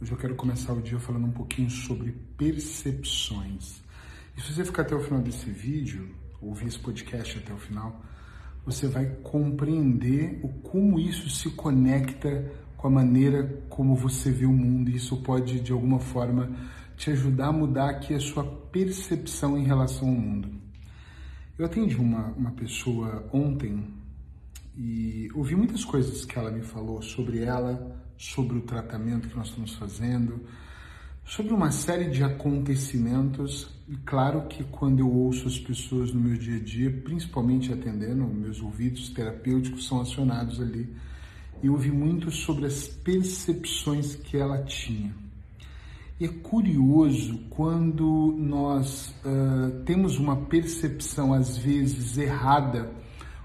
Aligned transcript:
Hoje 0.00 0.10
eu 0.10 0.18
quero 0.18 0.34
começar 0.34 0.72
o 0.72 0.82
dia 0.82 0.98
falando 0.98 1.26
um 1.26 1.30
pouquinho 1.30 1.70
sobre 1.70 2.10
percepções. 2.36 3.80
E 4.36 4.40
se 4.40 4.52
você 4.52 4.64
ficar 4.64 4.82
até 4.82 4.94
o 4.94 5.00
final 5.00 5.20
desse 5.20 5.48
vídeo, 5.48 6.12
ouvir 6.40 6.66
esse 6.66 6.78
podcast 6.80 7.38
até 7.38 7.52
o 7.54 7.56
final, 7.56 8.02
você 8.66 8.88
vai 8.88 9.06
compreender 9.22 10.40
o 10.42 10.48
como 10.48 10.98
isso 10.98 11.30
se 11.30 11.48
conecta 11.50 12.50
com 12.76 12.88
a 12.88 12.90
maneira 12.90 13.62
como 13.68 13.94
você 13.94 14.32
vê 14.32 14.44
o 14.44 14.52
mundo. 14.52 14.90
E 14.90 14.96
isso 14.96 15.16
pode, 15.22 15.60
de 15.60 15.70
alguma 15.70 16.00
forma, 16.00 16.50
te 16.96 17.10
ajudar 17.10 17.46
a 17.46 17.52
mudar 17.52 17.90
aqui 17.90 18.14
a 18.14 18.20
sua 18.20 18.44
percepção 18.44 19.56
em 19.56 19.64
relação 19.64 20.08
ao 20.08 20.14
mundo. 20.14 20.48
Eu 21.56 21.66
atendi 21.66 21.94
uma, 21.94 22.32
uma 22.32 22.50
pessoa 22.50 23.28
ontem 23.32 23.94
e 24.76 25.28
ouvi 25.34 25.54
muitas 25.54 25.84
coisas 25.84 26.24
que 26.24 26.36
ela 26.36 26.50
me 26.50 26.62
falou 26.62 27.00
sobre 27.00 27.44
ela, 27.44 28.03
sobre 28.16 28.58
o 28.58 28.62
tratamento 28.62 29.28
que 29.28 29.36
nós 29.36 29.48
estamos 29.48 29.74
fazendo, 29.74 30.40
sobre 31.24 31.52
uma 31.52 31.70
série 31.70 32.10
de 32.10 32.22
acontecimentos. 32.22 33.68
E 33.88 33.96
claro 33.96 34.46
que 34.46 34.64
quando 34.64 35.00
eu 35.00 35.10
ouço 35.10 35.46
as 35.46 35.58
pessoas 35.58 36.12
no 36.12 36.20
meu 36.20 36.36
dia 36.36 36.56
a 36.56 36.60
dia, 36.60 36.90
principalmente 36.90 37.72
atendendo, 37.72 38.24
meus 38.26 38.60
ouvidos 38.60 39.10
terapêuticos 39.10 39.86
são 39.86 40.00
acionados 40.00 40.60
ali. 40.60 40.88
E 41.62 41.68
ouvi 41.68 41.90
muito 41.90 42.30
sobre 42.30 42.66
as 42.66 42.88
percepções 42.88 44.14
que 44.16 44.36
ela 44.36 44.62
tinha. 44.64 45.14
E 46.20 46.26
é 46.26 46.28
curioso 46.28 47.40
quando 47.50 48.34
nós 48.38 49.14
uh, 49.24 49.82
temos 49.84 50.18
uma 50.18 50.36
percepção, 50.36 51.32
às 51.32 51.56
vezes, 51.56 52.16
errada, 52.18 52.92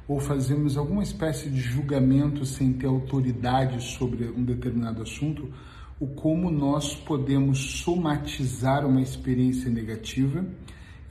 ou 0.10 0.20
fazemos 0.20 0.76
alguma 0.76 1.04
espécie 1.04 1.52
de 1.52 1.62
julgamento 1.62 2.44
sem 2.44 2.74
ter 2.74 2.88
autoridade 2.88 3.80
sobre 3.84 4.26
um 4.26 4.44
determinado 4.44 5.04
assunto, 5.04 5.54
o 6.00 6.08
como 6.08 6.50
nós 6.50 6.96
podemos 6.96 7.84
somatizar 7.84 8.88
uma 8.88 9.02
experiência 9.02 9.70
negativa 9.70 10.44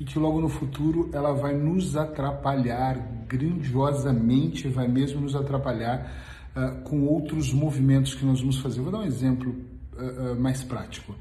e 0.00 0.04
que 0.04 0.18
logo 0.18 0.40
no 0.40 0.48
futuro 0.48 1.10
ela 1.12 1.32
vai 1.32 1.56
nos 1.56 1.96
atrapalhar 1.96 2.98
grandiosamente, 3.28 4.66
vai 4.66 4.88
mesmo 4.88 5.20
nos 5.20 5.36
atrapalhar 5.36 6.50
uh, 6.56 6.82
com 6.82 7.04
outros 7.06 7.52
movimentos 7.52 8.14
que 8.14 8.26
nós 8.26 8.40
vamos 8.40 8.58
fazer. 8.58 8.80
Vou 8.80 8.90
dar 8.90 8.98
um 8.98 9.06
exemplo 9.06 9.54
uh, 9.96 10.32
uh, 10.32 10.40
mais 10.40 10.64
prático. 10.64 11.14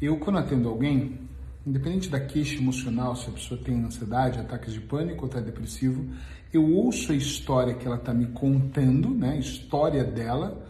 Eu, 0.00 0.16
quando 0.18 0.38
atendo 0.38 0.68
alguém, 0.68 1.18
independente 1.66 2.08
da 2.08 2.20
queixa 2.20 2.58
emocional, 2.58 3.16
se 3.16 3.28
a 3.28 3.32
pessoa 3.32 3.60
tem 3.60 3.84
ansiedade, 3.84 4.38
ataques 4.38 4.72
de 4.72 4.80
pânico 4.80 5.22
ou 5.22 5.26
está 5.26 5.40
depressivo, 5.40 6.06
eu 6.52 6.64
ouço 6.72 7.10
a 7.10 7.14
história 7.14 7.74
que 7.74 7.86
ela 7.86 7.96
está 7.96 8.14
me 8.14 8.26
contando, 8.26 9.10
né, 9.10 9.32
a 9.32 9.36
história 9.36 10.04
dela, 10.04 10.64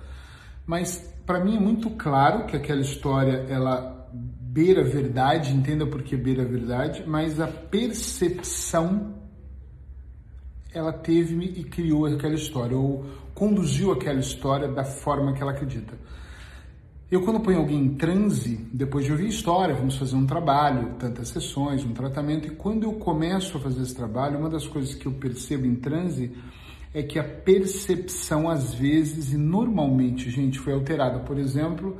mas 0.66 1.14
para 1.26 1.44
mim 1.44 1.56
é 1.56 1.60
muito 1.60 1.90
claro 1.90 2.46
que 2.46 2.56
aquela 2.56 2.80
história 2.80 3.44
ela 3.48 4.08
beira 4.12 4.80
a 4.80 4.84
verdade, 4.84 5.52
entenda 5.52 5.86
por 5.86 6.02
que 6.02 6.16
beira 6.16 6.42
a 6.42 6.46
verdade, 6.46 7.04
mas 7.06 7.38
a 7.38 7.46
percepção 7.46 9.14
ela 10.72 10.92
teve 10.92 11.36
e 11.44 11.64
criou 11.64 12.06
aquela 12.06 12.34
história 12.34 12.76
ou 12.76 13.04
conduziu 13.34 13.92
aquela 13.92 14.18
história 14.18 14.68
da 14.68 14.84
forma 14.84 15.34
que 15.34 15.42
ela 15.42 15.52
acredita. 15.52 15.94
Eu, 17.08 17.22
quando 17.22 17.38
ponho 17.38 17.58
alguém 17.58 17.84
em 17.84 17.94
transe, 17.94 18.66
depois 18.72 19.04
de 19.04 19.12
ouvir 19.12 19.28
história, 19.28 19.72
vamos 19.72 19.96
fazer 19.96 20.16
um 20.16 20.26
trabalho, 20.26 20.94
tantas 20.98 21.28
sessões, 21.28 21.84
um 21.84 21.92
tratamento, 21.92 22.48
e 22.48 22.50
quando 22.50 22.82
eu 22.82 22.94
começo 22.94 23.56
a 23.56 23.60
fazer 23.60 23.82
esse 23.82 23.94
trabalho, 23.94 24.40
uma 24.40 24.50
das 24.50 24.66
coisas 24.66 24.92
que 24.92 25.06
eu 25.06 25.12
percebo 25.12 25.66
em 25.66 25.76
transe 25.76 26.32
é 26.92 27.04
que 27.04 27.16
a 27.16 27.22
percepção, 27.22 28.48
às 28.48 28.74
vezes, 28.74 29.32
e 29.32 29.36
normalmente, 29.36 30.28
gente, 30.30 30.58
foi 30.58 30.72
alterada. 30.72 31.20
Por 31.20 31.38
exemplo, 31.38 31.96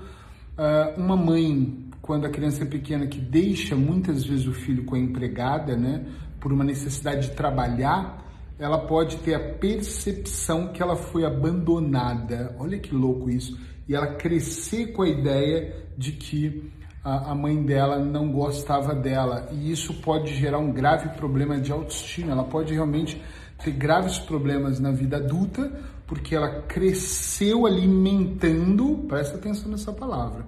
ah, 0.59 0.95
uma 0.97 1.17
mãe, 1.17 1.89
quando 2.03 2.27
a 2.27 2.29
criança 2.29 2.65
é 2.65 2.67
pequena, 2.67 3.07
que 3.07 3.21
deixa 3.21 3.77
muitas 3.77 4.25
vezes 4.25 4.49
o 4.49 4.53
filho 4.53 4.85
com 4.85 4.97
a 4.97 4.99
empregada, 4.99 5.77
né, 5.77 6.05
por 6.41 6.53
uma 6.53 6.65
necessidade 6.65 7.29
de 7.29 7.37
trabalhar, 7.37 8.25
ela 8.59 8.79
pode 8.79 9.19
ter 9.19 9.35
a 9.35 9.55
percepção 9.55 10.73
que 10.73 10.83
ela 10.83 10.97
foi 10.97 11.25
abandonada. 11.25 12.57
Olha 12.59 12.77
que 12.77 12.93
louco 12.93 13.31
isso 13.31 13.57
e 13.89 13.95
ela 13.95 14.15
crescer 14.15 14.93
com 14.93 15.03
a 15.03 15.09
ideia 15.09 15.75
de 15.97 16.13
que 16.13 16.71
a, 17.05 17.31
a 17.31 17.35
mãe 17.35 17.63
dela 17.63 17.99
não 17.99 18.33
gostava 18.33 18.95
dela. 18.95 19.49
E 19.53 19.71
isso 19.71 19.95
pode 19.95 20.35
gerar 20.35 20.59
um 20.59 20.73
grave 20.73 21.11
problema 21.11 21.59
de 21.59 21.71
autoestima. 21.71 22.33
Ela 22.33 22.45
pode 22.45 22.75
realmente 22.75 23.23
ter 23.63 23.71
graves 23.71 24.19
problemas 24.19 24.81
na 24.81 24.91
vida 24.91 25.17
adulta 25.19 25.71
porque 26.07 26.35
ela 26.37 26.63
cresceu 26.63 27.67
alimentando, 27.67 29.05
presta 29.09 29.37
atenção 29.37 29.71
nessa 29.71 29.93
palavra, 29.93 30.47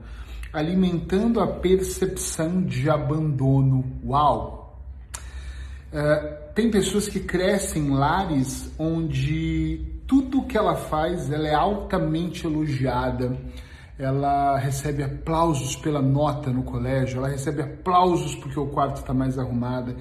alimentando 0.53 1.41
a 1.41 1.47
percepção 1.47 2.63
de 2.63 2.89
abandono. 2.89 3.85
Uau! 4.05 4.81
Uh, 5.93 6.48
tem 6.59 6.73
pessoas 6.73 7.07
que 7.07 7.21
crescem 7.21 7.85
em 7.85 7.91
lares 7.91 8.69
onde 8.77 9.81
tudo 10.09 10.43
que 10.43 10.59
ela 10.59 10.75
faz, 10.75 11.31
ela 11.31 11.47
é 11.47 11.55
altamente 11.55 12.49
elogiada. 12.49 13.39
Ela 13.97 14.59
recebe 14.59 15.05
aplausos 15.05 15.77
pela 15.77 16.03
nota 16.03 16.51
no 16.51 16.65
colégio, 16.65 17.19
ela 17.19 17.29
recebe 17.29 17.63
aplausos 17.63 18.35
porque 18.35 18.59
o 18.59 18.67
quarto 18.67 18.97
está 18.97 19.15
mais 19.15 19.39
arrumado. 19.39 19.95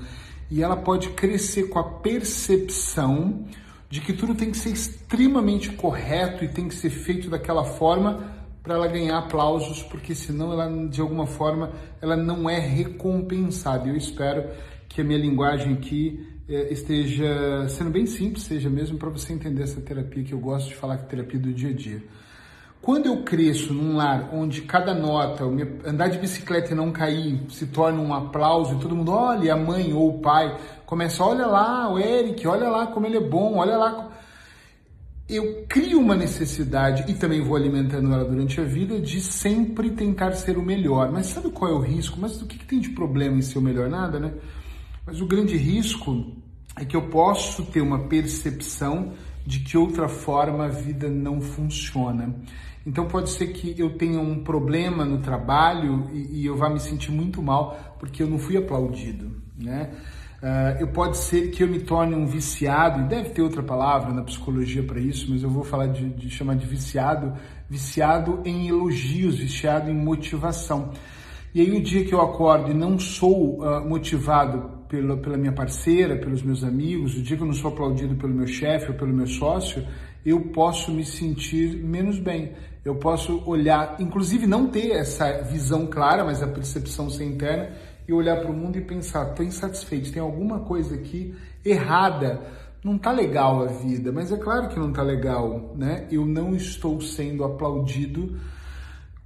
E 0.49 0.63
ela 0.63 0.75
pode 0.75 1.09
crescer 1.09 1.69
com 1.69 1.77
a 1.77 1.83
percepção 1.83 3.45
de 3.87 4.01
que 4.01 4.11
tudo 4.11 4.33
tem 4.33 4.49
que 4.49 4.57
ser 4.57 4.71
extremamente 4.71 5.69
correto 5.73 6.43
e 6.43 6.47
tem 6.47 6.67
que 6.67 6.73
ser 6.73 6.89
feito 6.89 7.29
daquela 7.29 7.65
forma 7.65 8.33
para 8.63 8.73
ela 8.73 8.87
ganhar 8.87 9.19
aplausos, 9.19 9.83
porque 9.83 10.15
senão 10.15 10.51
ela 10.53 10.87
de 10.87 11.01
alguma 11.01 11.27
forma 11.27 11.71
ela 12.01 12.15
não 12.15 12.49
é 12.49 12.57
recompensada. 12.57 13.87
Eu 13.87 13.95
espero 13.95 14.49
que 14.89 15.01
a 15.01 15.03
minha 15.03 15.19
linguagem 15.19 15.73
aqui 15.73 16.35
esteja 16.47 17.67
sendo 17.67 17.89
bem 17.89 18.05
simples, 18.05 18.43
seja 18.43 18.69
mesmo 18.69 18.97
para 18.97 19.09
você 19.09 19.33
entender 19.33 19.63
essa 19.63 19.81
terapia 19.81 20.23
que 20.23 20.33
eu 20.33 20.39
gosto 20.39 20.69
de 20.69 20.75
falar 20.75 20.97
que 20.97 21.03
é 21.03 21.07
terapia 21.07 21.39
do 21.39 21.53
dia 21.53 21.69
a 21.69 21.73
dia. 21.73 22.03
Quando 22.81 23.07
eu 23.07 23.23
cresço 23.23 23.73
num 23.73 23.97
lar 23.97 24.29
onde 24.33 24.61
cada 24.61 24.93
nota, 24.93 25.43
andar 25.85 26.07
de 26.07 26.19
bicicleta 26.19 26.71
e 26.71 26.75
não 26.75 26.91
cair, 26.91 27.41
se 27.49 27.65
torna 27.65 27.99
um 28.01 28.13
aplauso 28.13 28.75
e 28.75 28.79
todo 28.79 28.95
mundo 28.95 29.11
olha, 29.11 29.53
a 29.53 29.57
mãe 29.57 29.91
ou 29.93 30.09
o 30.09 30.21
pai 30.21 30.57
começa, 30.85 31.23
olha 31.23 31.45
lá 31.47 31.91
o 31.91 31.99
Eric, 31.99 32.47
olha 32.47 32.69
lá 32.69 32.87
como 32.87 33.05
ele 33.05 33.17
é 33.17 33.21
bom, 33.21 33.57
olha 33.57 33.75
lá. 33.75 34.11
Eu 35.27 35.65
crio 35.67 35.99
uma 35.99 36.15
necessidade 36.15 37.11
e 37.11 37.13
também 37.13 37.41
vou 37.41 37.57
alimentando 37.57 38.13
ela 38.13 38.23
durante 38.23 38.61
a 38.61 38.63
vida 38.63 39.01
de 39.01 39.19
sempre 39.19 39.89
tentar 39.89 40.31
ser 40.31 40.57
o 40.57 40.61
melhor. 40.61 41.11
Mas 41.11 41.25
sabe 41.25 41.49
qual 41.49 41.69
é 41.69 41.73
o 41.73 41.81
risco? 41.81 42.17
Mas 42.17 42.41
o 42.41 42.45
que, 42.45 42.57
que 42.57 42.65
tem 42.65 42.79
de 42.79 42.91
problema 42.91 43.37
em 43.37 43.41
ser 43.41 43.59
o 43.59 43.61
melhor? 43.61 43.89
Nada, 43.89 44.17
né? 44.17 44.31
Mas 45.05 45.19
o 45.19 45.25
grande 45.25 45.57
risco 45.57 46.36
é 46.79 46.85
que 46.85 46.95
eu 46.95 47.09
posso 47.09 47.65
ter 47.65 47.81
uma 47.81 47.99
percepção 48.07 49.13
de 49.45 49.59
que 49.59 49.77
outra 49.77 50.07
forma 50.07 50.65
a 50.65 50.69
vida 50.69 51.09
não 51.09 51.41
funciona. 51.41 52.35
Então 52.85 53.05
pode 53.05 53.29
ser 53.29 53.47
que 53.47 53.75
eu 53.77 53.97
tenha 53.97 54.19
um 54.19 54.43
problema 54.43 55.03
no 55.03 55.17
trabalho 55.17 56.09
e, 56.13 56.41
e 56.41 56.45
eu 56.45 56.55
vá 56.55 56.69
me 56.69 56.79
sentir 56.79 57.11
muito 57.11 57.41
mal 57.41 57.95
porque 57.99 58.23
eu 58.23 58.27
não 58.27 58.37
fui 58.37 58.57
aplaudido, 58.57 59.41
né? 59.57 59.89
Uh, 60.37 60.79
eu 60.79 60.87
pode 60.89 61.17
ser 61.17 61.49
que 61.49 61.63
eu 61.63 61.67
me 61.67 61.79
torne 61.79 62.13
um 62.13 62.27
viciado, 62.27 63.01
e 63.01 63.03
deve 63.05 63.29
ter 63.31 63.41
outra 63.41 63.63
palavra 63.63 64.13
na 64.13 64.21
psicologia 64.21 64.83
para 64.83 64.99
isso, 64.99 65.25
mas 65.31 65.41
eu 65.41 65.49
vou 65.49 65.63
falar 65.63 65.87
de, 65.87 66.09
de 66.09 66.29
chamar 66.29 66.55
de 66.55 66.65
viciado, 66.67 67.33
viciado 67.67 68.41
em 68.45 68.67
elogios, 68.67 69.39
viciado 69.39 69.89
em 69.89 69.95
motivação. 69.95 70.91
E 71.55 71.61
aí 71.61 71.71
o 71.71 71.81
dia 71.81 72.05
que 72.05 72.13
eu 72.13 72.21
acordo 72.21 72.69
e 72.69 72.73
não 72.73 72.99
sou 72.99 73.63
uh, 73.63 73.83
motivado 73.89 74.76
pela, 74.87 75.17
pela 75.17 75.37
minha 75.37 75.51
parceira, 75.51 76.17
pelos 76.17 76.41
meus 76.41 76.63
amigos, 76.63 77.15
o 77.15 77.21
dia 77.21 77.35
que 77.37 77.43
eu 77.43 77.47
não 77.47 77.53
sou 77.53 77.71
aplaudido 77.71 78.15
pelo 78.15 78.33
meu 78.33 78.47
chefe 78.47 78.91
ou 78.91 78.97
pelo 78.97 79.13
meu 79.13 79.27
sócio, 79.27 79.85
eu 80.25 80.41
posso 80.41 80.91
me 80.91 81.05
sentir 81.05 81.77
menos 81.83 82.19
bem. 82.19 82.53
Eu 82.83 82.95
posso 82.95 83.43
olhar, 83.45 83.97
inclusive 83.99 84.47
não 84.47 84.67
ter 84.67 84.91
essa 84.91 85.43
visão 85.43 85.87
clara, 85.87 86.23
mas 86.23 86.41
a 86.41 86.47
percepção 86.47 87.09
ser 87.09 87.25
interna, 87.25 87.69
e 88.07 88.13
olhar 88.13 88.37
para 88.37 88.49
o 88.49 88.53
mundo 88.53 88.77
e 88.77 88.81
pensar, 88.81 89.29
estou 89.29 89.45
insatisfeito, 89.45 90.11
tem 90.11 90.21
alguma 90.21 90.61
coisa 90.61 90.95
aqui 90.95 91.35
errada, 91.65 92.41
não 92.81 92.95
está 92.95 93.11
legal 93.11 93.63
a 93.63 93.65
vida, 93.65 94.11
mas 94.11 94.31
é 94.31 94.37
claro 94.37 94.69
que 94.69 94.79
não 94.79 94.89
está 94.89 95.01
legal, 95.01 95.75
né? 95.75 96.07
Eu 96.09 96.25
não 96.25 96.55
estou 96.55 97.01
sendo 97.01 97.43
aplaudido 97.43 98.39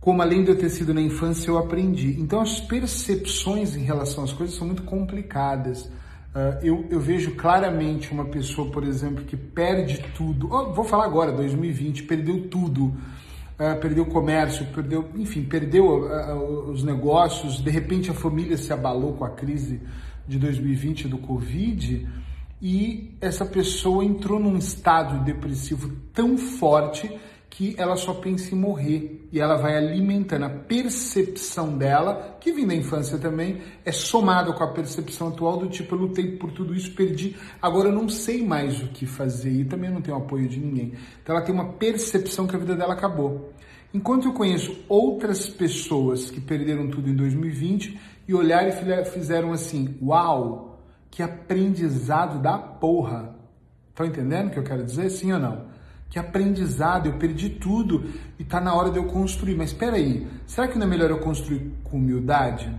como 0.01 0.19
além 0.23 0.43
de 0.43 0.49
eu 0.49 0.57
ter 0.57 0.69
sido 0.71 0.95
na 0.95 1.01
infância, 1.01 1.47
eu 1.47 1.59
aprendi. 1.59 2.19
Então 2.19 2.41
as 2.41 2.59
percepções 2.59 3.75
em 3.75 3.83
relação 3.83 4.23
às 4.23 4.33
coisas 4.33 4.55
são 4.55 4.65
muito 4.65 4.81
complicadas. 4.81 5.83
Uh, 5.83 6.57
eu, 6.63 6.87
eu, 6.89 6.99
vejo 6.99 7.35
claramente 7.35 8.11
uma 8.11 8.25
pessoa, 8.25 8.71
por 8.71 8.83
exemplo, 8.83 9.23
que 9.25 9.37
perde 9.37 10.03
tudo. 10.15 10.49
Oh, 10.51 10.73
vou 10.73 10.83
falar 10.83 11.05
agora, 11.05 11.31
2020, 11.31 12.03
perdeu 12.03 12.47
tudo. 12.47 12.85
Uh, 12.85 13.79
perdeu 13.79 14.03
o 14.03 14.07
comércio, 14.07 14.65
perdeu, 14.73 15.07
enfim, 15.15 15.43
perdeu 15.43 15.85
uh, 15.85 16.71
os 16.71 16.83
negócios. 16.83 17.61
De 17.61 17.69
repente 17.69 18.09
a 18.09 18.13
família 18.13 18.57
se 18.57 18.73
abalou 18.73 19.13
com 19.13 19.23
a 19.23 19.29
crise 19.29 19.81
de 20.27 20.39
2020 20.39 21.07
do 21.09 21.19
Covid 21.19 22.07
e 22.59 23.15
essa 23.21 23.45
pessoa 23.45 24.03
entrou 24.03 24.39
num 24.39 24.57
estado 24.57 25.23
depressivo 25.23 25.91
tão 26.13 26.37
forte 26.37 27.11
que 27.51 27.75
ela 27.77 27.97
só 27.97 28.13
pensa 28.13 28.55
em 28.55 28.57
morrer 28.57 29.27
e 29.29 29.39
ela 29.39 29.57
vai 29.57 29.75
alimentando 29.75 30.45
a 30.45 30.49
percepção 30.49 31.77
dela, 31.77 32.37
que 32.39 32.53
vem 32.53 32.65
da 32.65 32.73
infância 32.73 33.17
também, 33.17 33.61
é 33.83 33.91
somada 33.91 34.53
com 34.53 34.63
a 34.63 34.71
percepção 34.71 35.27
atual 35.27 35.57
do 35.57 35.67
tipo, 35.67 35.93
eu 35.93 35.99
lutei 35.99 36.37
por 36.37 36.51
tudo 36.53 36.73
isso, 36.73 36.93
perdi, 36.93 37.35
agora 37.61 37.89
eu 37.89 37.91
não 37.91 38.07
sei 38.07 38.41
mais 38.41 38.81
o 38.81 38.87
que 38.87 39.05
fazer 39.05 39.51
e 39.51 39.65
também 39.65 39.91
não 39.91 40.01
tenho 40.01 40.15
apoio 40.15 40.47
de 40.47 40.61
ninguém. 40.61 40.93
Então 41.21 41.35
ela 41.35 41.43
tem 41.43 41.53
uma 41.53 41.73
percepção 41.73 42.47
que 42.47 42.55
a 42.55 42.59
vida 42.59 42.73
dela 42.73 42.93
acabou. 42.93 43.53
Enquanto 43.93 44.29
eu 44.29 44.33
conheço 44.33 44.85
outras 44.87 45.49
pessoas 45.49 46.31
que 46.31 46.39
perderam 46.39 46.89
tudo 46.89 47.09
em 47.09 47.15
2020 47.15 47.99
e 48.29 48.33
olharam 48.33 48.69
e 48.69 49.05
fizeram 49.05 49.51
assim, 49.51 49.97
uau, 50.01 50.79
que 51.09 51.21
aprendizado 51.21 52.41
da 52.41 52.57
porra. 52.57 53.35
Estão 53.89 54.05
entendendo 54.05 54.47
o 54.47 54.51
que 54.51 54.59
eu 54.59 54.63
quero 54.63 54.85
dizer? 54.85 55.09
Sim 55.09 55.33
ou 55.33 55.39
não? 55.39 55.70
Que 56.11 56.19
aprendizado, 56.19 57.07
eu 57.07 57.13
perdi 57.13 57.49
tudo 57.49 58.03
e 58.37 58.43
está 58.43 58.59
na 58.59 58.75
hora 58.75 58.91
de 58.91 58.97
eu 58.97 59.05
construir. 59.05 59.55
Mas 59.55 59.69
espera 59.69 59.95
aí, 59.95 60.27
será 60.45 60.67
que 60.67 60.77
não 60.77 60.85
é 60.85 60.89
melhor 60.89 61.09
eu 61.09 61.19
construir 61.19 61.71
com 61.85 61.97
humildade? 61.97 62.69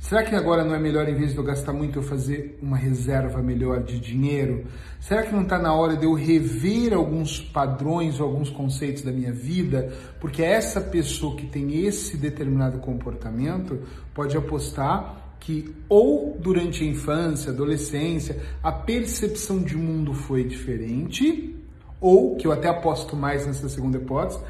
Será 0.00 0.24
que 0.24 0.34
agora 0.34 0.64
não 0.64 0.74
é 0.74 0.80
melhor, 0.80 1.08
em 1.08 1.14
vez 1.14 1.30
de 1.30 1.38
eu 1.38 1.44
gastar 1.44 1.72
muito, 1.72 2.00
eu 2.00 2.02
fazer 2.02 2.58
uma 2.60 2.76
reserva 2.76 3.40
melhor 3.40 3.84
de 3.84 4.00
dinheiro? 4.00 4.64
Será 4.98 5.22
que 5.22 5.32
não 5.32 5.42
está 5.42 5.60
na 5.60 5.72
hora 5.72 5.96
de 5.96 6.04
eu 6.04 6.12
rever 6.12 6.92
alguns 6.92 7.40
padrões 7.40 8.18
ou 8.18 8.26
alguns 8.26 8.50
conceitos 8.50 9.02
da 9.02 9.12
minha 9.12 9.32
vida? 9.32 9.96
Porque 10.18 10.42
essa 10.42 10.80
pessoa 10.80 11.36
que 11.36 11.46
tem 11.46 11.86
esse 11.86 12.16
determinado 12.16 12.78
comportamento 12.78 13.78
pode 14.12 14.36
apostar 14.36 15.36
que 15.38 15.72
ou 15.88 16.36
durante 16.36 16.82
a 16.82 16.86
infância, 16.86 17.52
adolescência, 17.52 18.42
a 18.60 18.72
percepção 18.72 19.62
de 19.62 19.76
mundo 19.76 20.12
foi 20.12 20.42
diferente, 20.42 21.61
ou, 22.02 22.36
que 22.36 22.46
eu 22.46 22.52
até 22.52 22.68
aposto 22.68 23.16
mais 23.16 23.46
nessa 23.46 23.68
segunda 23.68 23.96
hipótese, 23.96 24.40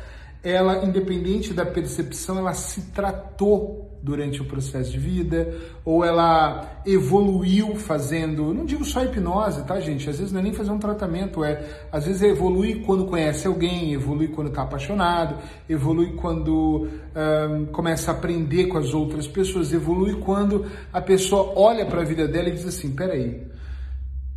ela, 0.43 0.85
independente 0.85 1.55
da 1.55 1.65
percepção, 1.65 2.39
ela 2.39 2.53
se 2.53 2.91
tratou 2.91 3.93
durante 4.03 4.43
o 4.43 4.45
processo 4.45 4.91
de 4.91 4.99
vida, 4.99 5.55
ou 5.85 6.05
ela 6.05 6.83
evoluiu 6.85 7.77
fazendo, 7.77 8.53
não 8.53 8.65
digo 8.65 8.85
só 8.85 9.05
hipnose, 9.05 9.63
tá, 9.63 9.79
gente? 9.79 10.11
Às 10.11 10.19
vezes 10.19 10.33
não 10.33 10.41
é 10.41 10.43
nem 10.43 10.53
fazer 10.53 10.73
um 10.73 10.79
tratamento, 10.79 11.45
é 11.45 11.65
às 11.93 12.05
vezes 12.05 12.21
evolui 12.23 12.83
quando 12.85 13.05
conhece 13.05 13.47
alguém, 13.47 13.93
evolui 13.93 14.27
quando 14.27 14.49
está 14.49 14.63
apaixonado, 14.63 15.37
evolui 15.69 16.15
quando 16.15 16.89
um, 17.15 17.67
começa 17.67 18.11
a 18.11 18.15
aprender 18.15 18.67
com 18.67 18.79
as 18.79 18.93
outras 18.93 19.29
pessoas, 19.29 19.73
evolui 19.73 20.17
quando 20.17 20.67
a 20.93 21.01
pessoa 21.01 21.53
olha 21.55 21.87
para 21.87 22.01
a 22.01 22.05
vida 22.05 22.27
dela 22.27 22.49
e 22.49 22.53
diz 22.53 22.67
assim: 22.67 22.91
peraí, 22.91 23.47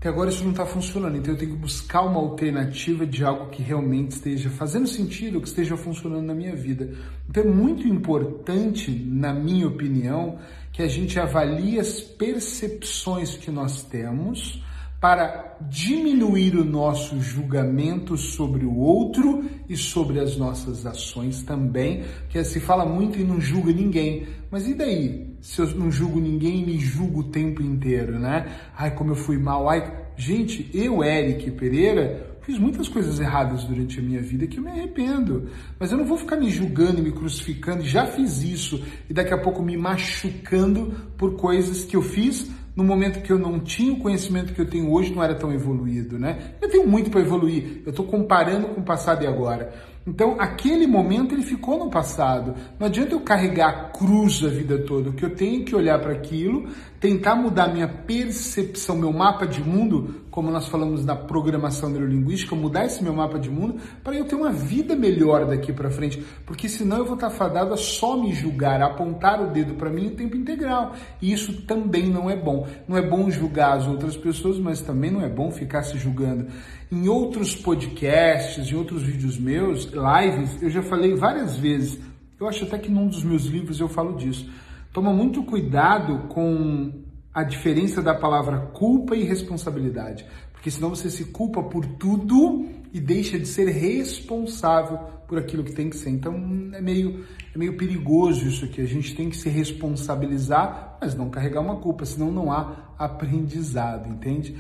que 0.06 0.10
agora 0.10 0.30
isso 0.30 0.44
não 0.44 0.52
está 0.52 0.68
funcionando, 0.68 1.18
então 1.18 1.34
eu 1.34 1.38
tenho 1.40 1.54
que 1.54 1.58
buscar 1.58 2.04
uma 2.04 2.20
alternativa 2.20 3.08
de 3.08 3.26
algo 3.26 3.50
que 3.50 3.64
realmente 3.64 4.12
esteja 4.12 4.52
fazendo 4.52 4.86
sentido, 4.86 5.42
que 5.42 5.48
esteja 5.48 5.76
funcionando 5.76 6.28
na 6.28 6.36
minha 6.36 6.56
vida. 6.56 6.94
Então 7.28 7.42
é 7.42 7.48
muito 7.48 7.88
importante, 7.88 8.92
na 8.92 9.34
minha 9.34 9.68
opinião, 9.68 10.38
que 10.72 10.84
a 10.84 10.88
gente 10.88 11.20
avalie 11.20 11.80
as 11.80 12.02
percepções 12.02 13.36
que 13.36 13.50
nós 13.50 13.82
temos 13.82 14.64
para 15.00 15.58
diminuir 15.70 16.56
o 16.56 16.66
nosso 16.66 17.20
julgamento 17.22 18.18
sobre 18.18 18.66
o 18.66 18.76
outro 18.76 19.44
e 19.70 19.78
sobre 19.78 20.20
as 20.20 20.38
nossas 20.38 20.86
ações 20.86 21.44
também, 21.44 22.04
que 22.30 22.44
se 22.44 22.60
fala 22.60 22.86
muito 22.86 23.20
em 23.20 23.24
não 23.24 23.40
julga 23.40 23.72
ninguém, 23.72 24.28
mas 24.50 24.68
e 24.68 24.74
daí? 24.74 25.36
se 25.46 25.62
eu 25.62 25.68
não 25.76 25.92
julgo 25.92 26.20
ninguém 26.20 26.62
e 26.62 26.66
me 26.66 26.80
julgo 26.80 27.20
o 27.20 27.24
tempo 27.26 27.62
inteiro, 27.62 28.18
né? 28.18 28.48
Ai, 28.76 28.90
como 28.96 29.12
eu 29.12 29.16
fui 29.16 29.38
mal, 29.38 29.70
ai. 29.70 29.94
Gente, 30.18 30.72
eu, 30.74 31.04
Eric 31.04 31.52
Pereira, 31.52 32.40
fiz 32.42 32.58
muitas 32.58 32.88
coisas 32.88 33.20
erradas 33.20 33.64
durante 33.64 34.00
a 34.00 34.02
minha 34.02 34.20
vida 34.20 34.48
que 34.48 34.58
eu 34.58 34.64
me 34.64 34.72
arrependo. 34.72 35.48
Mas 35.80 35.92
eu 35.92 36.00
não 36.00 36.06
vou 36.06 36.18
ficar 36.18 36.36
me 36.36 36.50
julgando 36.50 36.98
e 36.98 37.04
me 37.04 37.12
crucificando, 37.12 37.84
já 37.84 38.08
fiz 38.08 38.42
isso, 38.42 38.84
e 39.08 39.14
daqui 39.14 39.36
a 39.36 39.38
pouco 39.38 39.62
me 39.62 39.78
machucando 39.78 40.96
por 41.16 41.36
coisas 41.36 41.86
que 41.86 41.96
eu 41.96 42.02
fiz 42.02 42.50
no 42.76 42.84
momento 42.84 43.22
que 43.22 43.32
eu 43.32 43.40
não 43.40 43.60
tinha 43.60 43.94
o 43.94 44.00
conhecimento 44.00 44.54
que 44.54 44.60
eu 44.60 44.70
tenho 44.70 44.92
hoje, 44.92 45.14
não 45.14 45.24
era 45.24 45.34
tão 45.34 45.54
evoluído, 45.54 46.20
né? 46.20 46.56
Eu 46.62 46.70
tenho 46.70 46.88
muito 46.88 47.10
para 47.10 47.22
evoluir, 47.22 47.82
eu 47.86 47.92
estou 47.92 48.06
comparando 48.06 48.68
com 48.68 48.82
o 48.82 48.84
passado 48.84 49.24
e 49.24 49.28
agora. 49.28 49.74
Então, 50.08 50.36
aquele 50.40 50.86
momento 50.86 51.34
ele 51.34 51.42
ficou 51.42 51.80
no 51.80 51.90
passado. 51.90 52.54
Não 52.80 52.86
adianta 52.86 53.16
eu 53.16 53.22
carregar 53.22 53.70
a 53.70 53.90
cruz 53.90 54.44
a 54.44 54.50
vida 54.50 54.78
toda. 54.80 55.10
O 55.10 55.14
que 55.14 55.26
eu 55.26 55.36
tenho 55.36 55.66
que 55.66 55.76
olhar 55.76 56.00
para 56.00 56.12
aquilo, 56.12 56.70
tentar 57.00 57.36
mudar 57.36 57.74
minha 57.74 57.88
percepção, 57.88 58.96
meu 58.96 59.12
mapa 59.12 59.48
de 59.48 59.64
mundo, 59.64 60.26
como 60.30 60.52
nós 60.52 60.68
falamos 60.68 61.06
na 61.06 61.16
programação 61.16 61.90
neurolinguística, 61.90 62.56
mudar 62.56 62.86
esse 62.86 63.04
meu 63.04 63.14
mapa 63.14 63.40
de 63.40 63.50
mundo 63.50 63.78
para 64.04 64.16
eu 64.16 64.26
ter 64.26 64.36
uma 64.36 64.52
vida 64.52 64.96
melhor 64.96 65.46
daqui 65.46 65.74
para 65.74 65.90
frente. 65.90 66.24
Porque 66.46 66.70
senão 66.70 66.98
eu 66.98 67.06
vou 67.06 67.16
estar 67.16 67.30
fadado 67.30 67.74
a 67.74 67.78
só 67.78 68.16
me 68.16 68.34
julgar, 68.34 68.82
a 68.82 68.88
apontar 68.88 69.42
o 69.42 69.52
dedo 69.52 69.74
para 69.76 69.90
mim 69.90 70.08
o 70.08 70.12
tempo 70.12 70.36
integral. 70.36 70.94
E 71.22 71.32
isso 71.32 71.62
também 71.62 72.10
não 72.10 72.30
é 72.30 72.36
bom. 72.36 72.68
Não 72.88 72.98
é 72.98 73.02
bom 73.02 73.32
julgar 73.32 73.78
as 73.78 73.88
outras 73.88 74.16
pessoas, 74.16 74.60
mas 74.60 74.82
também 74.82 75.10
não 75.10 75.22
é 75.22 75.30
bom 75.30 75.50
ficar 75.50 75.84
se 75.84 75.98
julgando. 75.98 76.48
Em 76.92 77.08
outros 77.08 77.56
podcasts, 77.56 78.72
em 78.72 78.76
outros 78.76 79.02
vídeos 79.02 79.40
meus, 79.40 79.92
lives, 79.96 80.62
eu 80.62 80.70
já 80.70 80.84
falei 80.84 81.16
várias 81.16 81.58
vezes, 81.58 82.00
eu 82.40 82.48
acho 82.48 82.66
até 82.66 82.78
que 82.78 82.92
num 82.92 83.08
dos 83.08 83.24
meus 83.24 83.46
livros 83.46 83.80
eu 83.80 83.88
falo 83.88 84.16
disso. 84.16 84.50
Toma 84.92 85.12
muito 85.12 85.44
cuidado 85.44 86.28
com 86.30 86.92
a 87.34 87.44
diferença 87.44 88.02
da 88.02 88.14
palavra 88.14 88.68
culpa 88.74 89.16
e 89.16 89.24
responsabilidade, 89.24 90.26
porque 90.54 90.72
senão 90.72 90.90
você 90.90 91.10
se 91.10 91.26
culpa 91.26 91.62
por 91.64 91.86
tudo 91.86 92.66
e 92.94 93.00
deixa 93.00 93.38
de 93.38 93.46
ser 93.46 93.68
responsável 93.68 94.98
por 95.28 95.38
aquilo 95.38 95.64
que 95.64 95.74
tem 95.74 95.90
que 95.90 95.98
ser. 95.98 96.10
Então 96.12 96.34
é 96.74 96.80
meio, 96.80 97.26
é 97.54 97.58
meio 97.58 97.76
perigoso 97.76 98.48
isso 98.48 98.64
aqui. 98.64 98.82
A 98.82 98.86
gente 98.86 99.16
tem 99.16 99.30
que 99.30 99.36
se 99.36 99.50
responsabilizar, 99.50 100.98
mas 101.02 101.14
não 101.14 101.30
carregar 101.30 101.62
uma 101.62 101.76
culpa, 101.78 102.06
senão 102.06 102.32
não 102.32 102.52
há 102.52 102.94
aprendizado, 102.98 104.08
entende? 104.08 104.56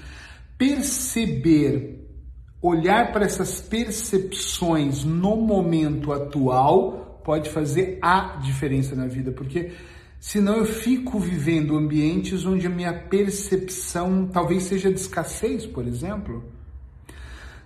Perceber 0.57 2.04
olhar 2.65 3.11
para 3.11 3.25
essas 3.25 3.61
percepções 3.61 5.03
no 5.03 5.35
momento 5.35 6.11
atual 6.11 7.21
pode 7.23 7.49
fazer 7.49 7.99
a 8.01 8.37
diferença 8.41 8.95
na 8.95 9.07
vida, 9.07 9.31
porque 9.31 9.71
senão 10.19 10.57
eu 10.57 10.65
fico 10.65 11.19
vivendo 11.19 11.75
ambientes 11.75 12.45
onde 12.45 12.65
a 12.65 12.69
minha 12.69 12.93
percepção 12.93 14.29
talvez 14.31 14.63
seja 14.63 14.91
de 14.91 14.99
escassez, 14.99 15.65
por 15.65 15.87
exemplo. 15.87 16.43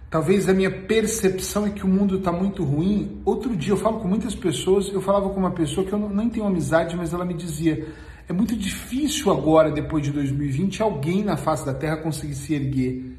Talvez 0.09 0.49
a 0.49 0.53
minha 0.53 0.71
percepção 0.71 1.67
é 1.67 1.69
que 1.69 1.85
o 1.85 1.87
mundo 1.87 2.17
está 2.17 2.31
muito 2.31 2.63
ruim. 2.63 3.21
Outro 3.23 3.55
dia 3.55 3.73
eu 3.73 3.77
falo 3.77 3.99
com 3.99 4.07
muitas 4.07 4.33
pessoas, 4.33 4.91
eu 4.91 5.01
falava 5.01 5.29
com 5.29 5.39
uma 5.39 5.51
pessoa 5.51 5.85
que 5.85 5.93
eu 5.93 5.99
não, 5.99 6.09
nem 6.09 6.29
tenho 6.29 6.47
amizade, 6.47 6.95
mas 6.95 7.13
ela 7.13 7.23
me 7.23 7.35
dizia: 7.35 7.87
é 8.27 8.33
muito 8.33 8.55
difícil 8.55 9.31
agora, 9.31 9.71
depois 9.71 10.03
de 10.03 10.11
2020, 10.11 10.81
alguém 10.81 11.23
na 11.23 11.37
face 11.37 11.65
da 11.65 11.73
Terra 11.73 11.97
conseguir 11.97 12.33
se 12.33 12.53
erguer. 12.53 13.18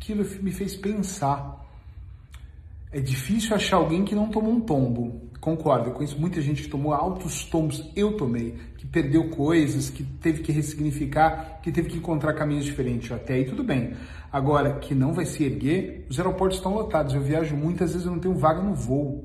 Aquilo 0.00 0.24
me 0.40 0.52
fez 0.52 0.76
pensar. 0.76 1.66
É 2.92 3.00
difícil 3.00 3.54
achar 3.54 3.76
alguém 3.76 4.04
que 4.04 4.14
não 4.14 4.28
tomou 4.28 4.52
um 4.52 4.60
tombo. 4.60 5.28
Concordo, 5.40 5.90
eu 5.90 5.92
conheço 5.92 6.18
muita 6.18 6.40
gente 6.40 6.62
que 6.62 6.68
tomou 6.68 6.94
altos 6.94 7.44
tombos, 7.44 7.90
eu 7.94 8.16
tomei, 8.16 8.54
que 8.76 8.86
perdeu 8.86 9.28
coisas, 9.28 9.90
que 9.90 10.02
teve 10.02 10.42
que 10.42 10.50
ressignificar, 10.50 11.60
que 11.62 11.70
teve 11.70 11.90
que 11.90 11.98
encontrar 11.98 12.32
caminhos 12.34 12.64
diferentes. 12.64 13.10
Até 13.10 13.34
aí 13.34 13.44
tudo 13.44 13.62
bem. 13.62 13.94
Agora, 14.32 14.78
que 14.78 14.94
não 14.94 15.12
vai 15.12 15.26
se 15.26 15.44
erguer, 15.44 16.06
os 16.08 16.18
aeroportos 16.18 16.58
estão 16.58 16.74
lotados. 16.74 17.14
Eu 17.14 17.20
viajo 17.20 17.56
muitas 17.56 17.92
vezes 17.92 18.06
eu 18.06 18.12
não 18.12 18.20
tenho 18.20 18.34
vaga 18.34 18.62
no 18.62 18.74
voo. 18.74 19.24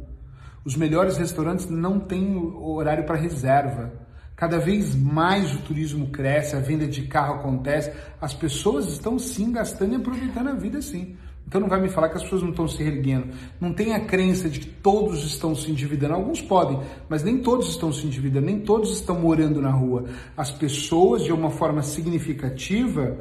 Os 0.65 0.75
melhores 0.75 1.17
restaurantes 1.17 1.69
não 1.69 1.99
têm 1.99 2.35
horário 2.35 3.05
para 3.05 3.15
reserva. 3.15 3.93
Cada 4.35 4.57
vez 4.59 4.95
mais 4.95 5.53
o 5.55 5.59
turismo 5.59 6.07
cresce, 6.07 6.55
a 6.55 6.59
venda 6.59 6.87
de 6.87 7.03
carro 7.03 7.35
acontece, 7.35 7.91
as 8.19 8.33
pessoas 8.33 8.87
estão 8.87 9.19
sim 9.19 9.51
gastando 9.51 9.93
e 9.93 9.95
aproveitando 9.95 10.49
a 10.49 10.53
vida 10.53 10.81
sim. 10.81 11.15
Então 11.47 11.61
não 11.61 11.67
vai 11.67 11.79
me 11.79 11.89
falar 11.89 12.09
que 12.09 12.17
as 12.17 12.23
pessoas 12.23 12.41
não 12.41 12.49
estão 12.49 12.67
se 12.67 12.81
erguendo. 12.81 13.27
Não 13.59 13.73
tem 13.73 13.93
a 13.93 14.05
crença 14.05 14.49
de 14.49 14.59
que 14.59 14.67
todos 14.67 15.23
estão 15.23 15.53
se 15.53 15.69
endividando. 15.69 16.15
Alguns 16.15 16.41
podem, 16.41 16.79
mas 17.07 17.23
nem 17.23 17.39
todos 17.39 17.69
estão 17.69 17.91
se 17.91 18.07
endividando, 18.07 18.47
nem 18.47 18.59
todos 18.59 18.93
estão 18.93 19.19
morando 19.19 19.61
na 19.61 19.69
rua. 19.69 20.05
As 20.35 20.51
pessoas, 20.51 21.23
de 21.23 21.31
uma 21.31 21.51
forma 21.51 21.83
significativa, 21.83 23.17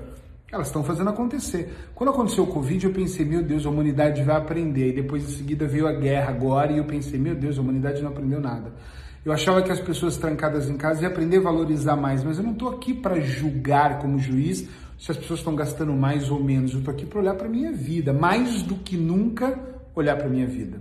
elas 0.50 0.69
estão 0.69 0.83
fazendo 0.85 1.11
acontecer. 1.11 1.75
Quando 1.95 2.11
aconteceu 2.11 2.45
o 2.45 2.47
Covid, 2.47 2.87
eu 2.87 2.92
pensei, 2.92 3.25
meu 3.25 3.42
Deus, 3.42 3.66
a 3.66 3.71
humanidade 3.71 4.23
vai 4.23 4.37
aprender. 4.37 4.90
E 4.90 4.92
depois 4.95 5.25
em 5.25 5.37
seguida 5.37 5.66
veio 5.66 5.87
a 5.87 5.92
guerra 5.92 6.31
agora 6.31 6.73
e 6.73 6.78
eu 6.78 6.85
pensei, 6.85 7.19
meu 7.19 7.35
Deus, 7.35 7.59
a 7.59 7.61
humanidade 7.61 8.00
não 8.00 8.11
aprendeu 8.11 8.40
nada. 8.40 8.73
Eu 9.25 9.33
achava 9.33 9.62
que 9.62 9.71
as 9.71 9.79
pessoas 9.79 10.17
trancadas 10.17 10.69
em 10.69 10.76
casa 10.76 11.02
iam 11.02 11.11
aprender 11.11 11.37
a 11.37 11.43
valorizar 11.43 11.95
mais, 11.95 12.25
mas 12.25 12.38
eu 12.38 12.45
não 12.45 12.52
estou 12.52 12.69
aqui 12.69 12.93
para 12.93 13.21
julgar 13.21 14.00
como 14.00 14.19
juiz 14.19 14.69
se 14.99 15.11
as 15.12 15.17
pessoas 15.17 15.38
estão 15.38 15.55
gastando 15.55 15.93
mais 15.93 16.29
ou 16.29 16.43
menos. 16.43 16.73
Eu 16.73 16.81
estou 16.81 16.93
aqui 16.93 17.07
para 17.07 17.21
olhar 17.21 17.35
para 17.35 17.47
a 17.47 17.50
minha 17.50 17.73
vida, 17.73 18.12
mais 18.12 18.62
do 18.62 18.75
que 18.75 18.97
nunca 18.97 19.57
olhar 19.95 20.17
para 20.17 20.26
a 20.26 20.29
minha 20.29 20.47
vida. 20.47 20.81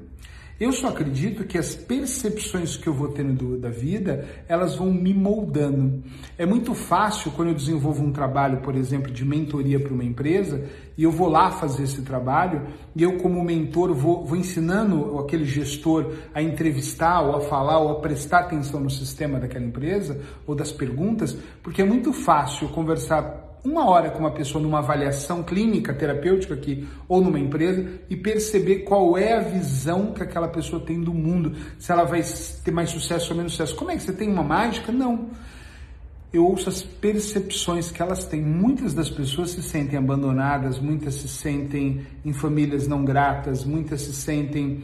Eu 0.62 0.72
só 0.72 0.90
acredito 0.90 1.44
que 1.44 1.58
as 1.58 1.74
percepções 1.74 2.78
que 2.78 2.86
eu 2.86 2.94
vou 2.94 3.08
tendo 3.08 3.58
da 3.58 3.70
vida, 3.70 4.30
elas 4.48 4.76
vão 4.76 4.94
me 4.94 5.12
moldando. 5.12 6.04
É 6.38 6.46
muito 6.46 6.76
fácil 6.76 7.32
quando 7.32 7.48
eu 7.48 7.56
desenvolvo 7.56 8.04
um 8.04 8.12
trabalho, 8.12 8.62
por 8.62 8.76
exemplo, 8.76 9.12
de 9.12 9.26
mentoria 9.26 9.80
para 9.80 9.92
uma 9.92 10.04
empresa, 10.04 10.64
e 10.96 11.04
eu 11.04 11.10
vou 11.10 11.30
lá 11.30 11.50
fazer 11.50 11.82
esse 11.82 12.04
trabalho, 12.04 12.68
e 12.96 13.02
eu 13.02 13.18
como 13.18 13.44
mentor 13.44 13.92
vou, 13.96 14.24
vou 14.24 14.38
ensinando 14.38 15.18
aquele 15.18 15.46
gestor 15.46 16.14
a 16.32 16.44
entrevistar, 16.44 17.22
ou 17.22 17.38
a 17.38 17.42
falar, 17.42 17.80
ou 17.80 17.94
a 17.94 18.00
prestar 18.00 18.42
atenção 18.42 18.80
no 18.82 18.90
sistema 18.92 19.40
daquela 19.40 19.66
empresa, 19.66 20.22
ou 20.46 20.54
das 20.54 20.72
perguntas, 20.72 21.36
porque 21.64 21.82
é 21.82 21.86
muito 21.86 22.14
fácil 22.14 22.70
conversar 22.70 23.51
uma 23.64 23.88
hora 23.88 24.10
com 24.10 24.20
uma 24.20 24.32
pessoa 24.32 24.62
numa 24.62 24.80
avaliação 24.80 25.44
clínica, 25.44 25.94
terapêutica 25.94 26.54
aqui, 26.54 26.88
ou 27.08 27.22
numa 27.22 27.40
empresa, 27.40 27.88
e 28.10 28.16
perceber 28.16 28.80
qual 28.80 29.18
é 29.18 29.34
a 29.34 29.40
visão 29.40 30.14
que 30.14 30.24
aquela 30.24 30.48
pessoa 30.48 30.82
tem 30.82 31.00
do 31.02 31.14
mundo, 31.14 31.54
se 31.78 31.92
ela 31.92 32.04
vai 32.04 32.22
ter 32.64 32.72
mais 32.72 32.90
sucesso 32.90 33.32
ou 33.32 33.38
menos 33.38 33.54
sucesso. 33.54 33.76
Como 33.76 33.92
é 33.92 33.96
que 33.96 34.02
você 34.04 34.14
tem 34.14 34.30
uma 34.30 34.44
mágica? 34.44 34.92
Não. 34.92 35.30
Eu 36.34 36.46
ouço 36.46 36.70
as 36.70 36.82
percepções 36.82 37.92
que 37.92 38.02
elas 38.02 38.24
têm. 38.26 38.42
Muitas 38.42 38.94
das 38.94 39.10
pessoas 39.10 39.52
se 39.52 39.62
sentem 39.62 40.00
abandonadas, 40.00 40.80
muitas 40.80 41.16
se 41.16 41.28
sentem 41.28 42.06
em 42.24 42.32
famílias 42.32 42.88
não 42.88 43.04
gratas, 43.04 43.66
muitas 43.66 44.02
se 44.02 44.14
sentem 44.14 44.82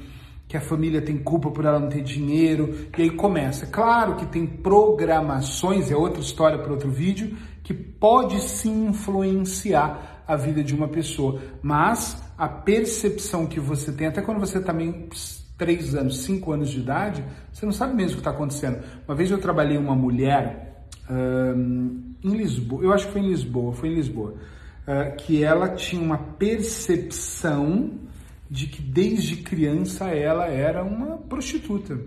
que 0.48 0.56
a 0.56 0.62
família 0.62 1.02
tem 1.02 1.18
culpa 1.18 1.52
por 1.52 1.66
ela 1.66 1.80
não 1.80 1.90
ter 1.90 2.02
dinheiro, 2.02 2.88
e 2.98 3.02
aí 3.02 3.10
começa. 3.10 3.66
Claro 3.66 4.16
que 4.16 4.26
tem 4.26 4.46
programações, 4.46 5.92
é 5.92 5.96
outra 5.96 6.22
história 6.22 6.58
para 6.58 6.72
outro 6.72 6.90
vídeo, 6.90 7.36
que 7.68 7.74
pode 7.74 8.40
sim 8.40 8.88
influenciar 8.88 10.24
a 10.26 10.38
vida 10.38 10.64
de 10.64 10.74
uma 10.74 10.88
pessoa, 10.88 11.42
mas 11.62 12.24
a 12.38 12.48
percepção 12.48 13.46
que 13.46 13.60
você 13.60 13.92
tem, 13.92 14.08
até 14.08 14.22
quando 14.22 14.40
você 14.40 14.62
também 14.62 14.94
tá 14.94 15.18
três 15.58 15.94
anos, 15.94 16.20
cinco 16.20 16.54
anos 16.54 16.70
de 16.70 16.80
idade, 16.80 17.26
você 17.52 17.66
não 17.66 17.74
sabe 17.74 17.94
mesmo 17.94 18.12
o 18.12 18.14
que 18.14 18.20
está 18.22 18.32
acontecendo. 18.32 18.82
Uma 19.06 19.16
vez 19.16 19.30
eu 19.30 19.38
trabalhei 19.38 19.78
uma 19.78 19.94
mulher 19.94 20.86
em 22.24 22.38
Lisboa, 22.38 22.82
eu 22.82 22.94
acho 22.94 23.08
que 23.08 23.12
foi 23.12 23.22
em 23.22 23.28
Lisboa, 23.28 23.74
foi 23.74 23.90
em 23.90 23.96
Lisboa, 23.96 24.36
uh, 24.88 25.18
que 25.18 25.44
ela 25.44 25.68
tinha 25.76 26.02
uma 26.02 26.18
percepção 26.18 27.92
de 28.50 28.68
que 28.68 28.82
desde 28.82 29.36
criança 29.38 30.06
ela 30.06 30.46
era 30.46 30.86
uma 30.86 31.18
prostituta. 31.18 32.00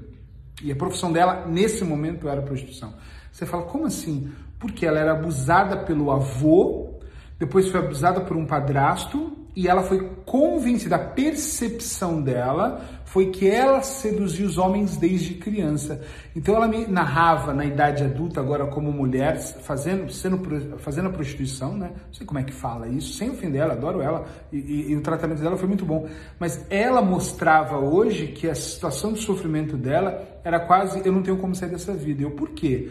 E 0.63 0.73
a 0.73 0.77
profissão 0.77 1.13
dela, 1.13 1.47
nesse 1.47 1.85
momento, 1.85 2.31
era 2.31 2.41
prostituição. 2.41 2.95
Você 3.31 3.45
fala, 3.45 3.65
como 3.65 3.85
assim? 3.85 4.31
Porque 4.61 4.87
ela 4.87 5.01
era 5.01 5.13
abusada 5.13 5.79
pelo 5.79 6.13
avô, 6.13 7.01
depois 7.39 7.69
foi 7.69 7.81
abusada 7.81 8.21
por 8.21 8.37
um 8.37 8.47
padrasto, 8.47 9.41
e 9.57 9.67
ela 9.67 9.83
foi 9.83 10.09
convencida, 10.25 10.97
a 10.97 10.99
percepção 10.99 12.23
dela 12.23 12.83
foi 13.05 13.27
que 13.31 13.51
ela 13.51 13.83
seduzia 13.83 14.47
os 14.47 14.57
homens 14.57 14.97
desde 14.97 15.35
criança. 15.35 16.01
Então 16.37 16.55
ela 16.55 16.69
me 16.69 16.87
narrava 16.87 17.53
na 17.53 17.65
idade 17.65 18.05
adulta, 18.05 18.39
agora 18.39 18.67
como 18.69 18.93
mulher, 18.93 19.41
fazendo, 19.41 20.13
sendo, 20.13 20.41
fazendo 20.79 21.09
a 21.09 21.13
prostituição, 21.13 21.77
né? 21.77 21.91
Não 22.07 22.15
sei 22.15 22.25
como 22.25 22.39
é 22.39 22.45
que 22.45 22.53
fala 22.53 22.87
isso, 22.87 23.15
sem 23.15 23.31
ofender 23.31 23.63
ela, 23.63 23.73
adoro 23.73 24.01
ela, 24.01 24.25
e, 24.53 24.59
e, 24.59 24.91
e 24.93 24.97
o 24.97 25.01
tratamento 25.01 25.43
dela 25.43 25.57
foi 25.57 25.67
muito 25.67 25.85
bom. 25.85 26.07
Mas 26.39 26.65
ela 26.71 27.03
mostrava 27.03 27.79
hoje 27.79 28.29
que 28.29 28.49
a 28.49 28.55
situação 28.55 29.13
de 29.13 29.21
sofrimento 29.21 29.77
dela 29.77 30.23
era 30.45 30.61
quase, 30.61 31.03
eu 31.05 31.13
não 31.13 31.23
tenho 31.23 31.39
como 31.39 31.55
sair 31.55 31.71
dessa 31.71 31.93
vida. 31.93 32.23
Eu, 32.23 32.31
por 32.31 32.51
quê? 32.51 32.91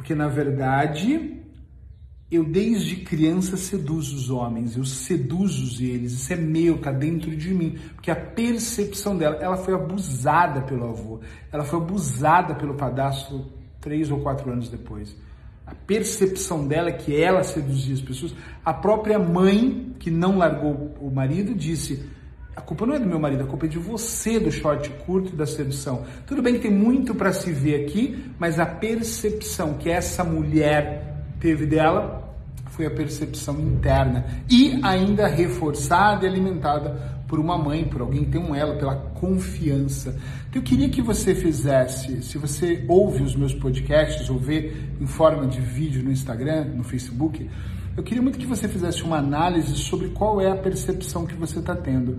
Porque 0.00 0.14
na 0.14 0.28
verdade 0.28 1.36
eu 2.30 2.42
desde 2.42 2.96
criança 2.96 3.54
seduzo 3.54 4.16
os 4.16 4.30
homens, 4.30 4.74
eu 4.74 4.84
seduzo 4.84 5.84
eles, 5.84 6.12
isso 6.12 6.32
é 6.32 6.36
meu, 6.36 6.78
tá 6.78 6.90
dentro 6.90 7.36
de 7.36 7.52
mim, 7.52 7.78
porque 7.94 8.10
a 8.10 8.16
percepção 8.16 9.14
dela, 9.14 9.36
ela 9.42 9.58
foi 9.58 9.74
abusada 9.74 10.62
pelo 10.62 10.88
avô, 10.88 11.20
ela 11.52 11.64
foi 11.64 11.78
abusada 11.78 12.54
pelo 12.54 12.76
padastro 12.76 13.44
três 13.78 14.10
ou 14.10 14.20
quatro 14.20 14.50
anos 14.50 14.70
depois. 14.70 15.14
A 15.66 15.74
percepção 15.74 16.66
dela 16.66 16.88
é 16.88 16.92
que 16.92 17.14
ela 17.14 17.44
seduzia 17.44 17.92
as 17.92 18.00
pessoas. 18.00 18.34
A 18.64 18.72
própria 18.72 19.18
mãe, 19.18 19.94
que 19.98 20.10
não 20.10 20.38
largou 20.38 20.96
o 20.98 21.10
marido, 21.10 21.54
disse: 21.54 22.08
a 22.54 22.60
culpa 22.60 22.84
não 22.84 22.94
é 22.94 22.98
do 22.98 23.06
meu 23.06 23.18
marido, 23.18 23.44
a 23.44 23.46
culpa 23.46 23.66
é 23.66 23.68
de 23.68 23.78
você, 23.78 24.38
do 24.40 24.50
short 24.50 24.90
curto 25.06 25.32
e 25.32 25.36
da 25.36 25.46
sedução. 25.46 26.04
Tudo 26.26 26.42
bem 26.42 26.54
que 26.54 26.60
tem 26.60 26.70
muito 26.70 27.14
para 27.14 27.32
se 27.32 27.52
ver 27.52 27.84
aqui, 27.84 28.32
mas 28.38 28.58
a 28.58 28.66
percepção 28.66 29.74
que 29.74 29.88
essa 29.88 30.24
mulher 30.24 31.24
teve 31.38 31.64
dela 31.66 32.28
foi 32.66 32.86
a 32.86 32.90
percepção 32.90 33.60
interna 33.60 34.24
e 34.48 34.78
ainda 34.82 35.26
reforçada 35.26 36.24
e 36.24 36.28
alimentada 36.28 37.20
por 37.28 37.38
uma 37.38 37.56
mãe, 37.56 37.84
por 37.84 38.00
alguém 38.00 38.24
que 38.24 38.32
tem 38.32 38.40
um 38.40 38.54
elo, 38.54 38.76
pela 38.76 38.96
confiança. 38.96 40.18
Então 40.48 40.60
eu 40.60 40.62
queria 40.62 40.88
que 40.88 41.00
você 41.00 41.32
fizesse, 41.32 42.22
se 42.22 42.36
você 42.36 42.84
ouve 42.88 43.22
os 43.22 43.36
meus 43.36 43.54
podcasts 43.54 44.28
ou 44.28 44.36
vê 44.36 44.72
em 45.00 45.06
forma 45.06 45.46
de 45.46 45.60
vídeo 45.60 46.02
no 46.02 46.10
Instagram, 46.10 46.64
no 46.74 46.82
Facebook, 46.82 47.48
eu 48.00 48.04
queria 48.04 48.22
muito 48.22 48.38
que 48.38 48.46
você 48.46 48.66
fizesse 48.66 49.02
uma 49.02 49.18
análise 49.18 49.76
sobre 49.76 50.08
qual 50.08 50.40
é 50.40 50.50
a 50.50 50.56
percepção 50.56 51.26
que 51.26 51.34
você 51.34 51.58
está 51.58 51.76
tendo. 51.76 52.16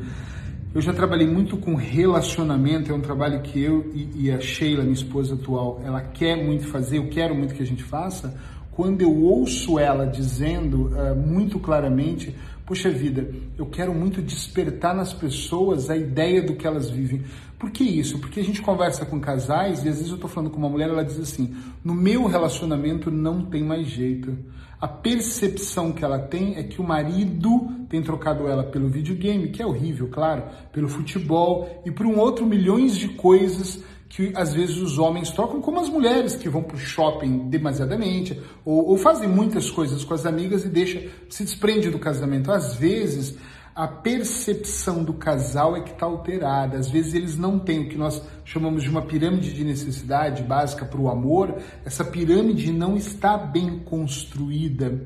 Eu 0.75 0.79
já 0.79 0.93
trabalhei 0.93 1.25
muito 1.25 1.57
com 1.57 1.73
relacionamento, 1.73 2.91
é 2.91 2.95
um 2.95 3.01
trabalho 3.01 3.41
que 3.41 3.59
eu 3.59 3.91
e, 3.91 4.25
e 4.25 4.31
a 4.31 4.39
Sheila, 4.39 4.83
minha 4.83 4.93
esposa 4.93 5.33
atual, 5.33 5.81
ela 5.83 5.99
quer 5.99 6.35
muito 6.45 6.67
fazer, 6.67 6.99
eu 6.99 7.09
quero 7.09 7.33
muito 7.33 7.55
que 7.55 7.63
a 7.63 7.65
gente 7.65 7.83
faça, 7.83 8.39
quando 8.71 9.01
eu 9.01 9.11
ouço 9.23 9.79
ela 9.79 10.05
dizendo 10.05 10.91
uh, 10.93 11.15
muito 11.15 11.57
claramente, 11.57 12.35
poxa 12.63 12.91
vida, 12.91 13.33
eu 13.57 13.65
quero 13.65 13.91
muito 13.91 14.21
despertar 14.21 14.95
nas 14.95 15.11
pessoas 15.11 15.89
a 15.89 15.97
ideia 15.97 16.43
do 16.43 16.53
que 16.53 16.67
elas 16.67 16.91
vivem. 16.91 17.23
Por 17.57 17.71
que 17.71 17.83
isso? 17.83 18.19
Porque 18.19 18.39
a 18.39 18.43
gente 18.43 18.61
conversa 18.61 19.03
com 19.03 19.19
casais 19.19 19.83
e 19.83 19.89
às 19.89 19.97
vezes 19.97 20.09
eu 20.09 20.15
estou 20.15 20.29
falando 20.29 20.51
com 20.51 20.57
uma 20.57 20.69
mulher, 20.69 20.89
ela 20.89 21.03
diz 21.03 21.19
assim: 21.19 21.55
no 21.83 21.95
meu 21.95 22.27
relacionamento 22.27 23.09
não 23.09 23.45
tem 23.45 23.63
mais 23.63 23.87
jeito. 23.87 24.37
A 24.81 24.87
percepção 24.87 25.91
que 25.91 26.03
ela 26.03 26.17
tem 26.17 26.55
é 26.55 26.63
que 26.63 26.81
o 26.81 26.83
marido 26.83 27.69
tem 27.87 28.01
trocado 28.01 28.47
ela 28.47 28.63
pelo 28.63 28.89
videogame, 28.89 29.49
que 29.49 29.61
é 29.61 29.65
horrível, 29.65 30.07
claro, 30.07 30.43
pelo 30.73 30.89
futebol 30.89 31.83
e 31.85 31.91
por 31.91 32.07
um 32.07 32.17
outro 32.17 32.47
milhões 32.47 32.97
de 32.97 33.09
coisas 33.09 33.83
que 34.09 34.33
às 34.35 34.53
vezes 34.53 34.77
os 34.77 34.97
homens 34.97 35.29
trocam, 35.29 35.61
como 35.61 35.79
as 35.79 35.87
mulheres 35.87 36.35
que 36.35 36.49
vão 36.49 36.63
para 36.63 36.75
o 36.75 36.79
shopping 36.79 37.47
demasiadamente, 37.49 38.41
ou, 38.65 38.89
ou, 38.89 38.97
fazem 38.97 39.29
muitas 39.29 39.69
coisas 39.69 40.03
com 40.03 40.13
as 40.13 40.25
amigas 40.25 40.65
e 40.65 40.67
deixa, 40.67 41.09
se 41.29 41.45
desprende 41.45 41.89
do 41.89 41.97
casamento. 41.97 42.51
Às 42.51 42.75
vezes 42.75 43.37
a 43.81 43.87
percepção 43.87 45.03
do 45.03 45.11
casal 45.11 45.75
é 45.75 45.81
que 45.81 45.89
está 45.89 46.05
alterada. 46.05 46.77
Às 46.77 46.87
vezes 46.87 47.15
eles 47.15 47.35
não 47.35 47.57
têm 47.57 47.79
o 47.79 47.89
que 47.89 47.97
nós 47.97 48.21
chamamos 48.45 48.83
de 48.83 48.89
uma 48.91 49.01
pirâmide 49.01 49.51
de 49.51 49.63
necessidade 49.63 50.43
básica 50.43 50.85
para 50.85 51.01
o 51.01 51.09
amor. 51.09 51.57
Essa 51.83 52.05
pirâmide 52.05 52.71
não 52.71 52.95
está 52.95 53.35
bem 53.35 53.79
construída. 53.79 55.01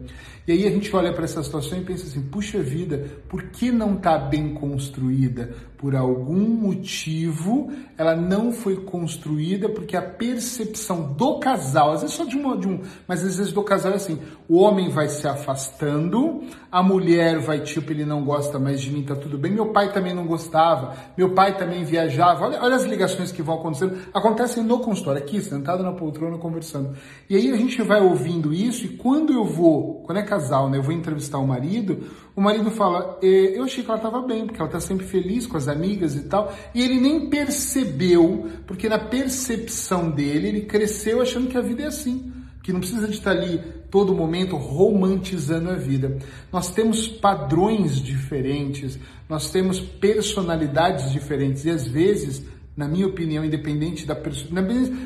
E 0.47 0.51
aí 0.51 0.67
a 0.67 0.69
gente 0.69 0.95
olha 0.95 1.11
para 1.11 1.23
essa 1.23 1.41
situação 1.41 1.79
e 1.79 1.83
pensa 1.83 2.05
assim: 2.05 2.21
puxa 2.21 2.61
vida, 2.61 3.05
por 3.27 3.43
que 3.43 3.71
não 3.71 3.95
está 3.95 4.17
bem 4.19 4.53
construída? 4.53 5.55
Por 5.75 5.95
algum 5.95 6.47
motivo 6.47 7.71
ela 7.97 8.15
não 8.15 8.51
foi 8.51 8.75
construída 8.77 9.67
porque 9.69 9.97
a 9.97 10.01
percepção 10.01 11.13
do 11.13 11.39
casal, 11.39 11.93
às 11.93 12.01
vezes 12.01 12.15
só 12.15 12.25
de, 12.25 12.37
uma, 12.37 12.57
de 12.57 12.67
um, 12.67 12.81
mas 13.07 13.25
às 13.25 13.37
vezes 13.37 13.51
do 13.51 13.63
casal 13.63 13.93
é 13.93 13.95
assim: 13.95 14.19
o 14.47 14.57
homem 14.57 14.89
vai 14.89 15.07
se 15.07 15.27
afastando, 15.27 16.43
a 16.71 16.83
mulher 16.83 17.39
vai 17.39 17.61
tipo, 17.61 17.91
ele 17.91 18.05
não 18.05 18.23
gosta 18.23 18.59
mais 18.65 18.81
de 18.81 18.91
mim, 18.91 19.03
tá 19.03 19.15
tudo 19.15 19.37
bem. 19.37 19.51
Meu 19.51 19.67
pai 19.67 19.93
também 19.93 20.11
não 20.11 20.25
gostava, 20.25 20.95
meu 21.15 21.35
pai 21.35 21.55
também 21.55 21.83
viajava. 21.83 22.45
Olha, 22.45 22.59
olha 22.63 22.75
as 22.75 22.83
ligações 22.83 23.31
que 23.31 23.43
vão 23.43 23.59
acontecendo, 23.59 23.95
acontecem 24.11 24.63
no 24.63 24.79
consultório, 24.79 25.21
aqui, 25.21 25.39
sentado 25.39 25.83
na 25.83 25.91
poltrona, 25.91 26.39
conversando. 26.39 26.97
E 27.29 27.35
aí 27.35 27.51
a 27.51 27.55
gente 27.55 27.79
vai 27.83 28.01
ouvindo 28.01 28.51
isso, 28.51 28.85
e 28.85 28.89
quando 28.89 29.31
eu 29.31 29.45
vou, 29.45 30.01
quando 30.03 30.17
é 30.17 30.23
casal, 30.23 30.67
né, 30.67 30.79
eu 30.79 30.83
vou 30.83 30.93
entrevistar 30.93 31.37
o 31.37 31.47
marido, 31.47 32.05
o 32.35 32.41
marido 32.41 32.71
fala, 32.71 33.19
eu 33.21 33.63
achei 33.63 33.83
que 33.83 33.89
ela 33.89 33.99
estava 33.99 34.21
bem, 34.23 34.47
porque 34.47 34.59
ela 34.59 34.67
está 34.67 34.79
sempre 34.79 35.05
feliz 35.05 35.45
com 35.45 35.57
as 35.57 35.67
amigas 35.67 36.15
e 36.15 36.23
tal, 36.23 36.51
e 36.73 36.81
ele 36.81 36.99
nem 36.99 37.29
percebeu, 37.29 38.49
porque 38.65 38.89
na 38.89 38.97
percepção 38.97 40.09
dele, 40.09 40.47
ele 40.47 40.61
cresceu 40.61 41.21
achando 41.21 41.47
que 41.47 41.57
a 41.57 41.61
vida 41.61 41.83
é 41.83 41.87
assim 41.87 42.33
que 42.65 42.73
não 42.73 42.79
precisa 42.79 43.07
de 43.07 43.13
estar 43.13 43.29
ali 43.29 43.61
todo 43.95 44.13
momento 44.13 44.57
romantizando 44.57 45.69
a 45.69 45.75
vida. 45.75 46.17
Nós 46.51 46.69
temos 46.69 47.07
padrões 47.07 48.01
diferentes, 48.01 48.99
nós 49.29 49.49
temos 49.49 49.79
personalidades 49.79 51.13
diferentes 51.13 51.63
e 51.63 51.69
às 51.69 51.87
vezes 51.87 52.43
na 52.75 52.89
minha 52.89 53.07
opinião, 53.07 53.45
independente 53.45 54.05
da 54.05 54.13
pessoa. 54.13 54.61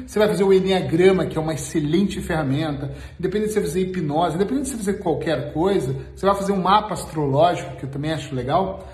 Você 0.08 0.18
vai 0.18 0.28
fazer 0.28 0.44
o 0.44 0.52
Enneagrama, 0.52 1.28
que 1.28 1.38
é 1.38 1.42
uma 1.42 1.54
excelente 1.54 2.20
ferramenta, 2.20 2.92
independente 3.20 3.50
de 3.50 3.54
você 3.54 3.62
fazer 3.62 3.82
hipnose, 3.82 4.38
independente 4.38 4.64
de 4.64 4.72
você 4.72 4.78
fazer 4.78 4.94
qualquer 4.94 5.54
coisa, 5.54 5.96
você 6.16 6.26
vai 6.26 6.36
fazer 6.36 6.52
um 6.52 6.60
mapa 6.64 6.96
astrológico, 6.96 7.76
que 7.76 7.84
eu 7.84 7.92
também 7.92 8.12
acho 8.12 8.34
legal. 8.34 8.90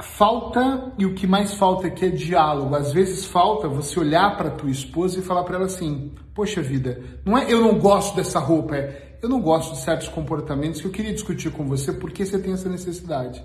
Falta, 0.00 0.92
e 0.98 1.04
o 1.04 1.14
que 1.14 1.26
mais 1.26 1.54
falta 1.54 1.86
aqui 1.86 2.06
é 2.06 2.08
diálogo. 2.08 2.74
Às 2.74 2.92
vezes 2.92 3.26
falta 3.26 3.68
você 3.68 4.00
olhar 4.00 4.36
para 4.36 4.50
tua 4.50 4.70
esposa 4.70 5.18
e 5.18 5.22
falar 5.22 5.44
para 5.44 5.56
ela 5.56 5.66
assim: 5.66 6.12
Poxa 6.34 6.62
vida, 6.62 7.02
não 7.24 7.36
é 7.36 7.52
eu 7.52 7.60
não 7.60 7.78
gosto 7.78 8.16
dessa 8.16 8.38
roupa, 8.38 8.76
é 8.76 9.18
eu 9.22 9.28
não 9.28 9.40
gosto 9.40 9.74
de 9.74 9.78
certos 9.78 10.08
comportamentos 10.08 10.80
que 10.80 10.86
eu 10.86 10.90
queria 10.90 11.12
discutir 11.12 11.52
com 11.52 11.64
você 11.64 11.92
porque 11.92 12.26
você 12.26 12.38
tem 12.38 12.52
essa 12.52 12.68
necessidade. 12.68 13.44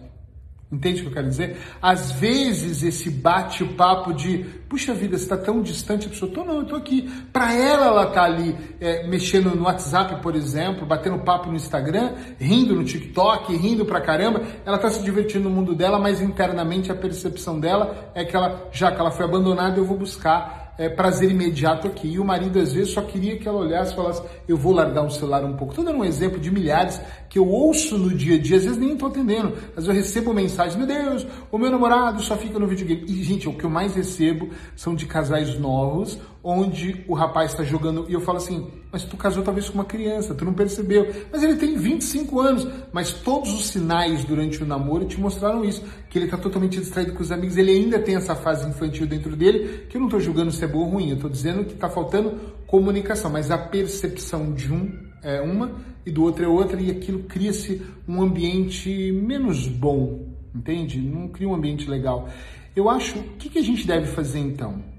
Entende 0.70 1.00
o 1.00 1.04
que 1.04 1.10
eu 1.10 1.14
quero 1.14 1.30
dizer? 1.30 1.58
Às 1.82 2.12
vezes 2.12 2.84
esse 2.84 3.10
bate-papo 3.10 4.14
de, 4.14 4.40
puxa 4.68 4.94
vida, 4.94 5.18
você 5.18 5.24
está 5.24 5.38
tão 5.38 5.62
distante, 5.62 6.08
a 6.08 6.10
pessoa, 6.10 6.30
tô 6.30 6.44
não, 6.44 6.58
eu 6.58 6.66
tô 6.66 6.76
aqui. 6.76 7.10
Para 7.32 7.54
ela, 7.54 7.86
ela 7.86 8.06
tá 8.08 8.24
ali 8.24 8.54
é, 8.82 9.08
mexendo 9.08 9.56
no 9.56 9.64
WhatsApp, 9.64 10.22
por 10.22 10.36
exemplo, 10.36 10.86
batendo 10.86 11.20
papo 11.20 11.50
no 11.50 11.56
Instagram, 11.56 12.16
rindo 12.38 12.76
no 12.76 12.84
TikTok, 12.84 13.56
rindo 13.56 13.86
pra 13.86 14.02
caramba. 14.02 14.42
Ela 14.66 14.78
tá 14.78 14.90
se 14.90 15.02
divertindo 15.02 15.48
no 15.48 15.56
mundo 15.56 15.74
dela, 15.74 16.00
mas 16.00 16.20
internamente 16.22 16.92
a 16.92 16.96
percepção 16.96 17.62
dela 17.62 18.12
é 18.14 18.26
que 18.26 18.36
ela, 18.36 18.68
já 18.70 18.92
que 18.92 19.00
ela 19.00 19.12
foi 19.12 19.26
abandonada, 19.26 19.80
eu 19.80 19.86
vou 19.86 19.98
buscar 19.98 20.67
é, 20.78 20.88
prazer 20.90 21.32
imediato 21.32 21.88
aqui. 21.88 22.08
E 22.08 22.20
o 22.20 22.26
marido, 22.26 22.60
às 22.60 22.74
vezes, 22.74 22.94
só 22.94 23.02
queria 23.02 23.38
que 23.38 23.48
ela 23.48 23.60
olhasse 23.60 23.94
e 23.94 23.96
falasse: 23.96 24.22
Eu 24.48 24.58
vou 24.58 24.74
largar 24.74 25.04
um 25.04 25.10
celular 25.10 25.44
um 25.44 25.56
pouco. 25.56 25.74
Estou 25.74 25.86
dando 25.86 26.00
um 26.00 26.06
exemplo 26.06 26.40
de 26.40 26.52
milhares 26.52 27.02
que 27.30 27.40
eu 27.40 27.48
ouço 27.48 27.98
no 27.98 28.14
dia 28.14 28.36
a 28.36 28.40
dia, 28.40 28.58
às 28.58 28.64
vezes 28.64 28.78
nem 28.78 28.94
estou 28.94 29.10
atendendo. 29.10 29.54
Às 29.76 29.86
vezes 29.86 29.88
eu 29.88 29.94
recebo 29.94 30.34
mensagens: 30.34 30.76
Meu 30.76 30.88
Deus, 30.88 31.26
o 31.52 31.58
meu 31.58 31.72
namorado 31.72 32.22
só 32.22 32.36
fica 32.36 32.60
no 32.60 32.68
videogame. 32.68 33.06
E, 33.08 33.24
gente, 33.24 33.50
o 33.50 33.54
que 33.54 33.64
eu 33.64 33.70
mais 33.70 33.96
recebo 33.96 34.50
são 34.76 34.96
de 34.96 35.06
casais 35.06 35.58
novos, 35.58 36.20
onde 36.50 37.04
o 37.10 37.14
rapaz 37.14 37.52
está 37.52 37.62
jogando. 37.62 38.06
E 38.08 38.14
eu 38.14 38.22
falo 38.22 38.38
assim: 38.38 38.72
Mas 38.90 39.04
tu 39.04 39.18
casou 39.18 39.44
talvez 39.44 39.70
com 39.70 39.76
uma 39.76 39.84
criança, 39.84 40.34
tu 40.34 40.46
não 40.46 40.54
percebeu. 40.54 41.14
Mas 41.30 41.44
ele 41.44 41.58
tem 41.58 41.76
25 41.76 42.40
anos. 42.40 42.68
Mas 42.94 43.12
todos 43.12 43.54
os 43.54 43.68
sinais 43.68 44.24
durante 44.24 44.64
o 44.64 44.66
namoro 44.66 45.06
te 45.06 45.20
mostraram 45.20 45.66
isso: 45.66 45.84
que 46.10 46.18
ele 46.18 46.26
está 46.26 46.38
totalmente 46.38 46.80
distraído 46.80 47.14
com 47.14 47.22
os 47.22 47.32
amigos. 47.34 47.58
Ele 47.58 47.72
ainda 47.72 48.00
tem 48.00 48.16
essa 48.16 48.34
fase 48.34 48.68
infantil 48.68 49.06
dentro 49.06 49.36
dele, 49.36 49.88
que 49.90 49.98
eu 49.98 50.00
não 50.00 50.08
estou 50.08 50.22
julgando 50.22 50.52
se 50.52 50.64
é 50.64 50.68
bom 50.68 50.80
ou 50.80 50.90
ruim. 50.90 51.10
Eu 51.10 51.16
estou 51.16 51.30
dizendo 51.30 51.66
que 51.66 51.74
está 51.74 51.90
faltando 51.90 52.40
comunicação. 52.66 53.30
Mas 53.30 53.52
a 53.52 53.58
percepção 53.58 54.54
de 54.54 54.72
um 54.72 54.90
é 55.22 55.42
uma 55.42 55.72
e 56.06 56.12
do 56.12 56.24
outro 56.24 56.46
é 56.46 56.48
outra. 56.48 56.80
E 56.80 56.90
aquilo 56.90 57.24
cria-se 57.24 57.82
um 58.08 58.22
ambiente 58.22 59.12
menos 59.12 59.68
bom. 59.68 60.26
Entende? 60.56 61.02
Não 61.02 61.28
cria 61.28 61.50
um 61.50 61.54
ambiente 61.54 61.90
legal. 61.90 62.30
Eu 62.74 62.90
acho, 62.90 63.20
o 63.20 63.24
que, 63.38 63.50
que 63.50 63.60
a 63.60 63.64
gente 63.64 63.86
deve 63.86 64.08
fazer 64.08 64.40
então? 64.40 64.97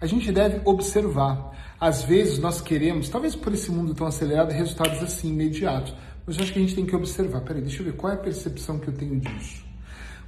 A 0.00 0.06
gente 0.06 0.32
deve 0.32 0.62
observar. 0.64 1.50
Às 1.78 2.02
vezes 2.02 2.38
nós 2.38 2.60
queremos, 2.60 3.08
talvez 3.08 3.36
por 3.36 3.52
esse 3.52 3.70
mundo 3.70 3.94
tão 3.94 4.06
acelerado, 4.06 4.50
resultados 4.50 5.02
assim 5.02 5.28
imediatos. 5.28 5.94
Mas 6.26 6.36
eu 6.36 6.42
acho 6.42 6.52
que 6.52 6.58
a 6.58 6.62
gente 6.62 6.74
tem 6.74 6.86
que 6.86 6.96
observar. 6.96 7.42
Peraí, 7.42 7.60
deixa 7.60 7.82
eu 7.82 7.86
ver 7.86 7.92
qual 7.92 8.12
é 8.12 8.16
a 8.16 8.18
percepção 8.18 8.78
que 8.78 8.88
eu 8.88 8.94
tenho 8.94 9.20
disso. 9.20 9.64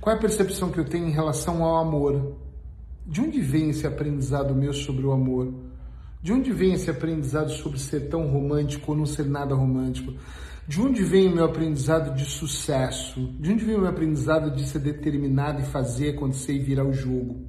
Qual 0.01 0.15
é 0.15 0.19
a 0.19 0.21
percepção 0.21 0.71
que 0.71 0.79
eu 0.79 0.85
tenho 0.85 1.07
em 1.07 1.13
relação 1.13 1.65
ao 1.65 1.77
amor? 1.77 2.37
De 3.07 3.21
onde 3.21 3.41
vem 3.41 3.71
esse 3.71 3.87
aprendizado 3.87 4.55
meu 4.55 4.73
sobre 4.73 5.07
o 5.07 5.13
amor? 5.13 5.55
De 6.21 6.33
onde 6.33 6.53
vem 6.53 6.75
esse 6.75 6.91
aprendizado 6.91 7.51
sobre 7.51 7.79
ser 7.79 8.09
tão 8.09 8.27
romântico 8.27 8.93
ou 8.93 8.99
não 8.99 9.07
ser 9.07 9.27
nada 9.27 9.55
romântico? 9.55 10.13
De 10.69 10.81
onde 10.81 11.03
vem 11.03 11.29
o 11.29 11.35
meu 11.35 11.45
aprendizado 11.45 12.15
de 12.15 12.25
sucesso? 12.25 13.21
De 13.41 13.51
onde 13.53 13.65
vem 13.65 13.75
o 13.75 13.81
meu 13.81 13.91
aprendizado 13.91 14.55
de 14.55 14.67
ser 14.67 14.81
determinado 14.81 15.63
e 15.63 15.65
fazer 15.65 16.11
acontecer 16.11 16.53
e 16.53 16.59
virar 16.59 16.85
o 16.85 16.93
jogo? 16.93 17.47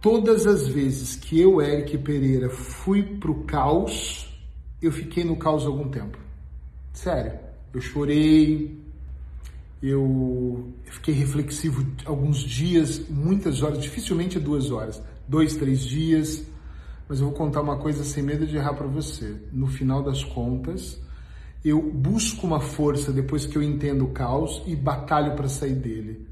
Todas 0.00 0.46
as 0.46 0.68
vezes 0.68 1.16
que 1.16 1.40
eu, 1.40 1.60
Eric 1.60 1.98
Pereira, 1.98 2.48
fui 2.48 3.02
pro 3.02 3.42
caos, 3.42 4.32
eu 4.80 4.92
fiquei 4.92 5.24
no 5.24 5.36
caos 5.36 5.66
algum 5.66 5.88
tempo. 5.88 6.16
Sério. 6.92 7.36
Eu 7.74 7.80
chorei, 7.80 8.78
eu 9.82 10.72
fiquei 10.84 11.14
reflexivo 11.14 11.84
alguns 12.04 12.38
dias, 12.38 13.08
muitas 13.10 13.60
horas, 13.60 13.80
dificilmente 13.80 14.38
duas 14.38 14.70
horas, 14.70 15.02
dois, 15.26 15.56
três 15.56 15.84
dias. 15.84 16.44
Mas 17.08 17.18
eu 17.18 17.26
vou 17.26 17.34
contar 17.34 17.60
uma 17.60 17.78
coisa 17.78 18.04
sem 18.04 18.22
medo 18.22 18.46
de 18.46 18.56
errar 18.56 18.74
para 18.74 18.86
você. 18.86 19.34
No 19.52 19.66
final 19.66 20.00
das 20.00 20.22
contas, 20.22 21.00
eu 21.64 21.82
busco 21.82 22.46
uma 22.46 22.60
força 22.60 23.12
depois 23.12 23.46
que 23.46 23.58
eu 23.58 23.62
entendo 23.64 24.04
o 24.04 24.12
caos 24.12 24.62
e 24.64 24.76
batalho 24.76 25.34
para 25.34 25.48
sair 25.48 25.74
dele 25.74 26.27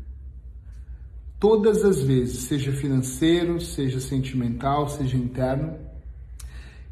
todas 1.47 1.85
as 1.85 2.03
vezes, 2.03 2.41
seja 2.41 2.73
financeiro, 2.73 3.61
seja 3.61 4.01
sentimental, 4.01 4.89
seja 4.89 5.17
interno, 5.17 5.77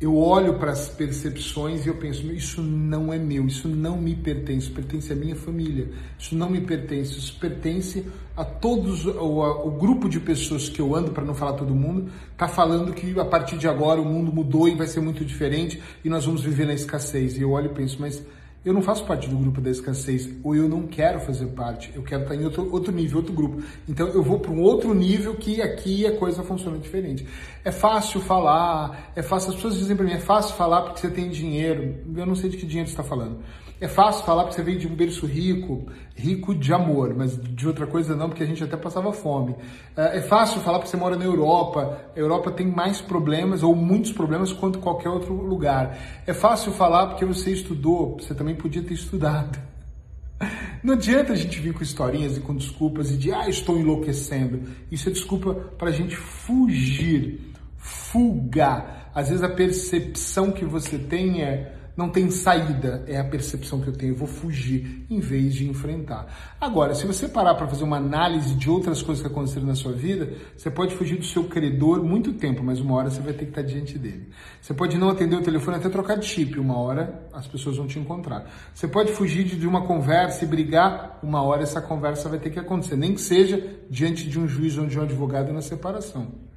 eu 0.01 0.17
olho 0.17 0.61
para 0.61 0.71
as 0.71 0.89
percepções 0.89 1.85
e 1.85 1.89
eu 1.89 1.97
penso, 1.97 2.31
isso 2.31 2.63
não 2.63 3.13
é 3.13 3.19
meu, 3.19 3.49
isso 3.49 3.67
não 3.67 4.01
me 4.01 4.15
pertence, 4.15 4.71
pertence 4.71 5.13
à 5.13 5.17
minha 5.17 5.35
família, 5.35 5.91
isso 6.17 6.37
não 6.37 6.49
me 6.49 6.61
pertence, 6.61 7.19
isso 7.19 7.37
pertence 7.41 8.07
a 8.37 8.45
todos, 8.45 9.05
o, 9.05 9.67
o 9.67 9.73
grupo 9.73 10.09
de 10.09 10.21
pessoas 10.21 10.69
que 10.69 10.81
eu 10.81 10.95
ando, 10.95 11.11
para 11.11 11.25
não 11.25 11.35
falar 11.35 11.55
todo 11.55 11.75
mundo, 11.75 12.09
está 12.31 12.47
falando 12.47 12.93
que 12.93 13.19
a 13.19 13.25
partir 13.25 13.59
de 13.59 13.67
agora 13.67 14.01
o 14.01 14.05
mundo 14.05 14.33
mudou 14.33 14.69
e 14.69 14.77
vai 14.77 14.87
ser 14.87 15.01
muito 15.01 15.25
diferente 15.25 15.83
e 16.05 16.09
nós 16.09 16.27
vamos 16.27 16.43
viver 16.43 16.65
na 16.65 16.75
escassez. 16.75 17.37
E 17.37 17.43
eu 17.43 17.51
olho 17.51 17.73
e 17.73 17.75
penso, 17.75 17.97
mas 17.99 18.25
eu 18.65 18.73
não 18.73 18.81
faço 18.81 19.05
parte 19.05 19.29
do 19.29 19.37
grupo 19.37 19.61
da 19.61 19.71
escassez, 19.71 20.29
ou 20.43 20.57
eu 20.57 20.69
não 20.69 20.87
quero 20.87 21.21
fazer 21.21 21.47
parte, 21.49 21.93
eu 21.95 22.03
quero 22.03 22.23
estar 22.23 22.35
em 22.35 22.45
outro, 22.45 22.73
outro 22.73 22.93
nível, 22.93 23.19
outro 23.19 23.33
grupo. 23.33 23.63
Então 23.89 24.09
eu 24.09 24.23
vou 24.23 24.41
para 24.41 24.51
um 24.51 24.61
outro 24.61 24.95
nível 24.95 25.35
que 25.35 25.61
aqui 25.61 26.07
a 26.07 26.17
coisa 26.17 26.43
funciona 26.43 26.79
diferente. 26.79 27.27
É 27.65 27.71
fácil 27.71 28.21
falar, 28.21 29.13
é 29.15 29.23
fácil, 29.23 29.51
as 29.51 29.57
pessoas 29.57 29.79
dizem 29.79 29.95
para 29.95 30.07
mim, 30.07 30.13
é 30.13 30.21
fácil 30.21 30.57
falar 30.57 30.83
porque 30.83 31.01
você 31.01 31.11
tem 31.11 31.29
dinheiro. 31.29 31.97
Eu 32.17 32.25
não 32.25 32.35
sei 32.35 32.49
de 32.49 32.57
que 32.57 32.65
dinheiro 32.67 32.89
você 32.89 32.93
está 32.93 33.05
falando. 33.05 33.39
É 33.81 33.89
fácil 33.89 34.25
falar 34.25 34.45
porque 34.45 34.57
você 34.57 34.63
veio 34.63 34.79
de 34.79 34.87
um 34.87 34.95
berço 34.95 35.27
rico, 35.27 35.87
rico 36.15 36.55
de 36.55 36.73
amor, 36.73 37.15
mas 37.15 37.37
de 37.37 37.67
outra 37.67 37.87
coisa 37.87 38.15
não, 38.15 38.29
porque 38.29 38.43
a 38.43 38.47
gente 38.47 38.63
até 38.63 38.77
passava 38.77 39.13
fome. 39.13 39.57
É, 39.97 40.19
é 40.19 40.23
fácil 40.23 40.61
falar 40.61 40.79
porque 40.79 40.91
você 40.91 40.97
mora 40.97 41.17
na 41.17 41.25
Europa. 41.25 42.01
A 42.15 42.19
Europa 42.19 42.53
tem 42.53 42.67
mais 42.67 43.01
problemas, 43.01 43.63
ou 43.63 43.75
muitos 43.75 44.13
problemas, 44.13 44.53
quanto 44.53 44.79
qualquer 44.79 45.09
outro 45.09 45.35
lugar. 45.35 45.99
É 46.27 46.33
fácil 46.33 46.73
falar 46.73 47.09
porque 47.09 47.25
você 47.25 47.51
estudou, 47.51 48.17
você 48.19 48.35
também 48.35 48.55
podia 48.55 48.83
ter 48.83 48.95
estudado. 48.95 49.59
Não 50.83 50.95
adianta 50.95 51.33
a 51.33 51.37
gente 51.37 51.61
vir 51.61 51.73
com 51.73 51.83
historinhas 51.83 52.37
e 52.37 52.41
com 52.41 52.55
desculpas 52.55 53.11
e 53.11 53.17
de, 53.17 53.33
ah, 53.33 53.49
estou 53.49 53.79
enlouquecendo. 53.79 54.63
Isso 54.91 55.09
é 55.09 55.13
desculpa 55.13 55.55
para 55.55 55.89
a 55.89 55.93
gente 55.93 56.17
fugir, 56.17 57.53
fugar. 57.77 59.11
Às 59.15 59.29
vezes 59.29 59.43
a 59.43 59.49
percepção 59.49 60.53
que 60.53 60.65
você 60.65 60.99
tem 60.99 61.43
é, 61.43 61.74
não 61.97 62.09
tem 62.09 62.29
saída, 62.31 63.05
é 63.07 63.19
a 63.19 63.25
percepção 63.25 63.81
que 63.81 63.89
eu 63.89 63.93
tenho, 63.93 64.13
eu 64.13 64.17
vou 64.17 64.27
fugir 64.27 65.07
em 65.09 65.21
vez 65.21 65.55
de 65.55 65.69
enfrentar. 65.69 66.27
Agora, 66.61 66.95
se 66.95 67.07
você 67.07 67.29
parar 67.29 67.55
para 67.55 67.69
fazer 67.69 67.85
uma 67.85 67.99
análise 67.99 68.55
de 68.55 68.69
outras 68.69 69.01
coisas 69.01 69.23
que 69.25 69.31
aconteceram 69.31 69.67
na 69.67 69.77
sua 69.77 69.93
vida, 69.93 70.33
você 70.57 70.71
pode 70.71 70.95
fugir 70.95 71.19
do 71.19 71.25
seu 71.25 71.45
credor 71.45 72.03
muito 72.03 72.33
tempo, 72.33 72.65
mas 72.65 72.81
uma 72.81 72.95
hora 72.95 73.11
você 73.11 73.21
vai 73.21 73.33
ter 73.33 73.45
que 73.45 73.51
estar 73.51 73.63
diante 73.63 73.97
dele. 73.97 74.29
Você 74.61 74.75
pode 74.75 74.99
não 74.99 75.09
atender 75.09 75.37
o 75.37 75.43
telefone 75.43 75.77
até 75.77 75.89
trocar 75.89 76.17
de 76.17 76.27
chip, 76.27 76.59
uma 76.59 76.77
hora 76.77 77.29
as 77.33 77.47
pessoas 77.47 77.77
vão 77.77 77.87
te 77.87 77.99
encontrar. 77.99 78.51
Você 78.75 78.89
pode 78.89 79.13
fugir 79.13 79.45
de 79.45 79.67
uma 79.67 79.87
conversa 79.87 80.45
e 80.45 80.49
brigar, 80.49 81.21
uma 81.23 81.43
hora 81.43 81.63
essa 81.63 81.81
conversa 81.81 82.29
vai 82.29 82.41
ter 82.41 82.51
que 82.51 82.59
acontecer, 82.59 82.97
nem 82.97 83.15
que 83.15 83.21
seja 83.21 83.65
diante 83.89 84.29
de 84.29 84.39
um 84.39 84.49
juiz 84.49 84.77
ou 84.77 84.87
de 84.87 84.99
um 84.99 85.03
advogado 85.03 85.53
na 85.53 85.63
separação. 85.63 86.54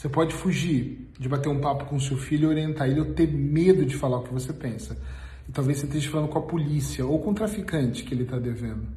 Você 0.00 0.08
pode 0.08 0.32
fugir 0.32 1.10
de 1.18 1.28
bater 1.28 1.50
um 1.50 1.60
papo 1.60 1.84
com 1.84 2.00
seu 2.00 2.16
filho 2.16 2.44
e 2.44 2.46
orientar 2.46 2.88
ele 2.88 3.00
ou 3.00 3.12
ter 3.12 3.30
medo 3.30 3.84
de 3.84 3.94
falar 3.94 4.16
o 4.16 4.22
que 4.22 4.32
você 4.32 4.50
pensa. 4.50 4.96
E 5.46 5.52
talvez 5.52 5.76
você 5.76 5.84
esteja 5.84 6.10
falando 6.10 6.30
com 6.30 6.38
a 6.38 6.42
polícia 6.42 7.04
ou 7.04 7.18
com 7.18 7.32
o 7.32 7.34
traficante 7.34 8.02
que 8.02 8.14
ele 8.14 8.22
está 8.22 8.38
devendo. 8.38 8.88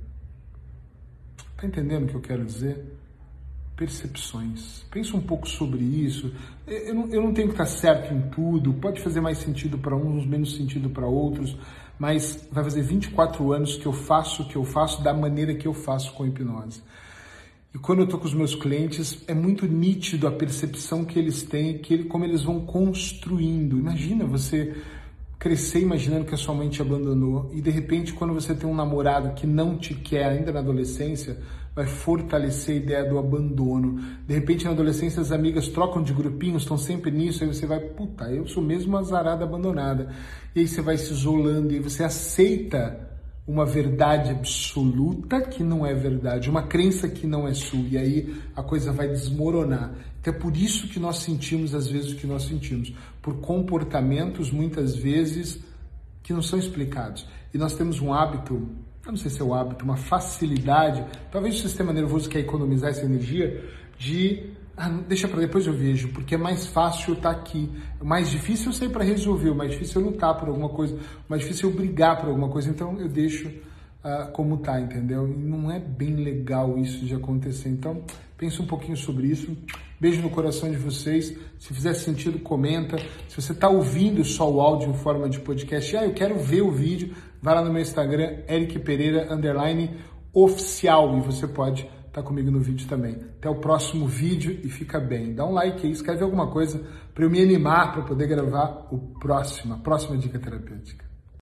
Está 1.52 1.68
entendendo 1.68 2.06
o 2.06 2.08
que 2.08 2.16
eu 2.16 2.22
quero 2.22 2.46
dizer? 2.46 2.86
Percepções. 3.76 4.86
Pensa 4.90 5.18
um 5.18 5.20
pouco 5.20 5.46
sobre 5.46 5.84
isso. 5.84 6.34
Eu 6.66 6.96
não, 6.96 7.08
eu 7.10 7.22
não 7.22 7.34
tenho 7.34 7.50
que 7.50 7.54
estar 7.56 7.66
certo 7.66 8.14
em 8.14 8.22
tudo. 8.30 8.74
Pode 8.76 9.02
fazer 9.02 9.20
mais 9.20 9.40
sentido 9.40 9.78
para 9.78 9.98
uns, 9.98 10.26
menos 10.26 10.56
sentido 10.56 10.90
para 10.90 11.06
outros. 11.06 11.58
Mas 12.00 12.48
vai 12.50 12.64
fazer 12.64 12.82
24 12.82 13.52
anos 13.52 13.76
que 13.76 13.86
eu 13.86 13.92
faço 13.92 14.44
o 14.44 14.48
que 14.48 14.56
eu 14.56 14.64
faço 14.64 15.04
da 15.04 15.14
maneira 15.14 15.54
que 15.54 15.68
eu 15.68 15.74
faço 15.74 16.14
com 16.14 16.26
hipnose. 16.26 16.82
E 17.74 17.78
quando 17.80 18.00
eu 18.00 18.06
estou 18.06 18.20
com 18.20 18.28
os 18.28 18.34
meus 18.36 18.54
clientes, 18.54 19.24
é 19.28 19.34
muito 19.34 19.66
nítido 19.66 20.28
a 20.28 20.32
percepção 20.32 21.04
que 21.04 21.18
eles 21.18 21.42
têm, 21.42 21.80
que 21.80 21.94
ele, 21.94 22.04
como 22.04 22.24
eles 22.24 22.44
vão 22.44 22.60
construindo. 22.64 23.80
Imagina 23.80 24.26
você 24.26 24.76
crescer 25.40 25.80
imaginando 25.80 26.24
que 26.24 26.36
a 26.36 26.38
sua 26.38 26.54
mãe 26.54 26.70
te 26.70 26.82
abandonou 26.82 27.50
e 27.52 27.60
de 27.60 27.70
repente 27.70 28.14
quando 28.14 28.34
você 28.34 28.56
tem 28.56 28.70
um 28.70 28.74
namorado 28.74 29.34
que 29.34 29.46
não 29.46 29.78
te 29.78 29.94
quer 29.94 30.24
ainda 30.24 30.54
na 30.54 30.60
adolescência, 30.60 31.38
vai 31.76 31.86
fortalecer 31.86 32.76
a 32.76 32.78
ideia 32.78 33.04
do 33.10 33.18
abandono. 33.18 34.00
De 34.26 34.34
repente 34.34 34.64
na 34.64 34.72
adolescência 34.72 35.20
as 35.20 35.34
amigas 35.34 35.68
trocam 35.68 36.02
de 36.02 36.14
grupinhos, 36.14 36.62
estão 36.62 36.78
sempre 36.78 37.12
nisso, 37.12 37.44
aí 37.44 37.54
você 37.54 37.66
vai, 37.66 37.80
puta, 37.80 38.32
eu 38.32 38.48
sou 38.48 38.64
mesmo 38.64 38.96
azarada 38.96 39.44
abandonada. 39.44 40.14
E 40.56 40.62
aí 40.62 40.68
você 40.68 40.82
vai 40.82 40.96
se 40.96 41.12
isolando 41.12 41.74
e 41.74 41.80
você 41.80 42.04
aceita 42.04 43.13
uma 43.46 43.66
verdade 43.66 44.32
absoluta 44.32 45.42
que 45.42 45.64
não 45.64 45.86
é 45.86 45.94
verdade, 45.94 46.50
uma 46.50 46.64
crença 46.64 47.10
que 47.10 47.28
não 47.28 47.46
é 47.48 47.54
sua, 47.54 47.88
e 47.90 47.98
aí 47.98 48.36
a 48.56 48.64
coisa 48.64 48.92
vai 48.92 49.08
desmoronar. 49.10 49.94
Então 50.22 50.34
é 50.34 50.38
por 50.38 50.56
isso 50.56 50.88
que 50.88 51.00
nós 51.00 51.18
sentimos 51.18 51.76
às 51.76 51.88
vezes 51.88 52.14
o 52.14 52.16
que 52.16 52.26
nós 52.26 52.44
sentimos, 52.44 52.94
por 53.22 53.36
comportamentos 53.42 54.50
muitas 54.50 54.96
vezes 54.96 55.60
que 56.24 56.32
não 56.32 56.42
são 56.42 56.58
explicados. 56.58 57.28
E 57.54 57.58
nós 57.58 57.76
temos 57.76 58.00
um 58.00 58.14
hábito, 58.14 58.54
eu 59.06 59.12
não 59.12 59.18
sei 59.18 59.30
se 59.30 59.42
é 59.42 59.44
o 59.44 59.54
hábito, 59.54 59.84
uma 59.84 59.98
facilidade, 59.98 61.06
talvez 61.30 61.56
o 61.56 61.62
sistema 61.62 61.92
nervoso 61.92 62.30
quer 62.30 62.40
economizar 62.40 62.92
essa 62.92 63.04
energia, 63.04 63.62
de 63.98 64.54
ah, 64.76 64.90
deixa 64.90 65.28
para 65.28 65.40
depois 65.40 65.68
eu 65.68 65.74
vejo, 65.74 66.10
porque 66.10 66.34
é 66.34 66.38
mais 66.38 66.66
fácil 66.66 67.14
estar 67.14 67.34
tá 67.34 67.40
aqui. 67.40 67.70
Mais 68.02 68.30
difícil 68.30 68.68
eu 68.68 68.74
sei 68.74 68.90
para 68.90 69.04
resolver, 69.04 69.54
mais 69.54 69.72
difícil 69.72 70.02
é 70.02 70.04
lutar 70.06 70.36
por 70.38 70.48
alguma 70.48 70.70
coisa, 70.70 70.98
mais 71.30 71.44
difícil 71.44 71.70
é 71.70 71.72
eu 71.72 71.76
brigar 71.76 72.20
por 72.20 72.30
alguma 72.30 72.50
coisa, 72.50 72.70
então 72.70 73.00
eu 73.00 73.08
deixo 73.08 73.50
uh, 73.50 74.32
como 74.32 74.58
tá, 74.58 74.82
entendeu? 74.82 75.28
E 75.28 75.34
não 75.34 75.72
é 75.72 75.80
bem 75.80 76.16
legal 76.16 76.78
isso 76.78 77.06
de 77.06 77.14
acontecer. 77.14 77.70
Então, 77.70 78.04
pense 78.36 78.62
um 78.62 78.66
pouquinho 78.66 78.98
sobre 78.98 79.28
isso. 79.28 79.56
Beijo 80.00 80.22
no 80.22 80.30
coração 80.30 80.70
de 80.70 80.78
vocês. 80.78 81.34
Se 81.60 81.74
fizer 81.74 81.94
sentido, 81.94 82.40
comenta. 82.40 82.98
Se 83.30 83.42
você 83.42 83.54
está 83.54 83.70
ouvindo 83.70 84.24
só 84.24 84.52
o 84.52 84.60
áudio 84.60 84.90
em 84.90 84.94
forma 84.96 85.30
de 85.30 85.40
podcast, 85.40 85.96
ah, 85.96 86.06
eu 86.06 86.14
quero 86.14 86.38
ver 86.40 86.62
o 86.62 86.72
vídeo, 86.72 87.14
vai 87.42 87.56
lá 87.56 87.64
no 87.64 87.72
meu 87.72 87.82
Instagram, 87.82 88.40
Eric 88.50 88.80
Pereira, 88.80 89.34
underline, 89.34 89.92
oficial, 90.34 91.16
e 91.18 91.22
você 91.22 91.48
pode 91.48 91.88
estar 92.14 92.22
tá 92.22 92.28
comigo 92.28 92.52
no 92.52 92.60
vídeo 92.60 92.88
também. 92.88 93.16
Até 93.40 93.50
o 93.50 93.56
próximo 93.56 94.08
vídeo 94.08 94.60
e 94.64 94.70
fica 94.70 95.00
bem. 95.00 95.34
Dá 95.34 95.46
um 95.46 95.52
like 95.52 95.86
aí, 95.86 95.92
escreve 95.92 96.24
alguma 96.24 96.52
coisa 96.52 96.80
para 97.14 97.26
eu 97.26 97.30
me 97.30 97.42
animar 97.42 97.92
para 97.92 98.04
poder 98.04 98.28
gravar 98.28 98.88
o 98.92 99.00
próximo, 99.20 99.74
a 99.74 99.78
próxima 99.78 100.16
dica 100.18 100.38
terapêutica. 100.38 101.13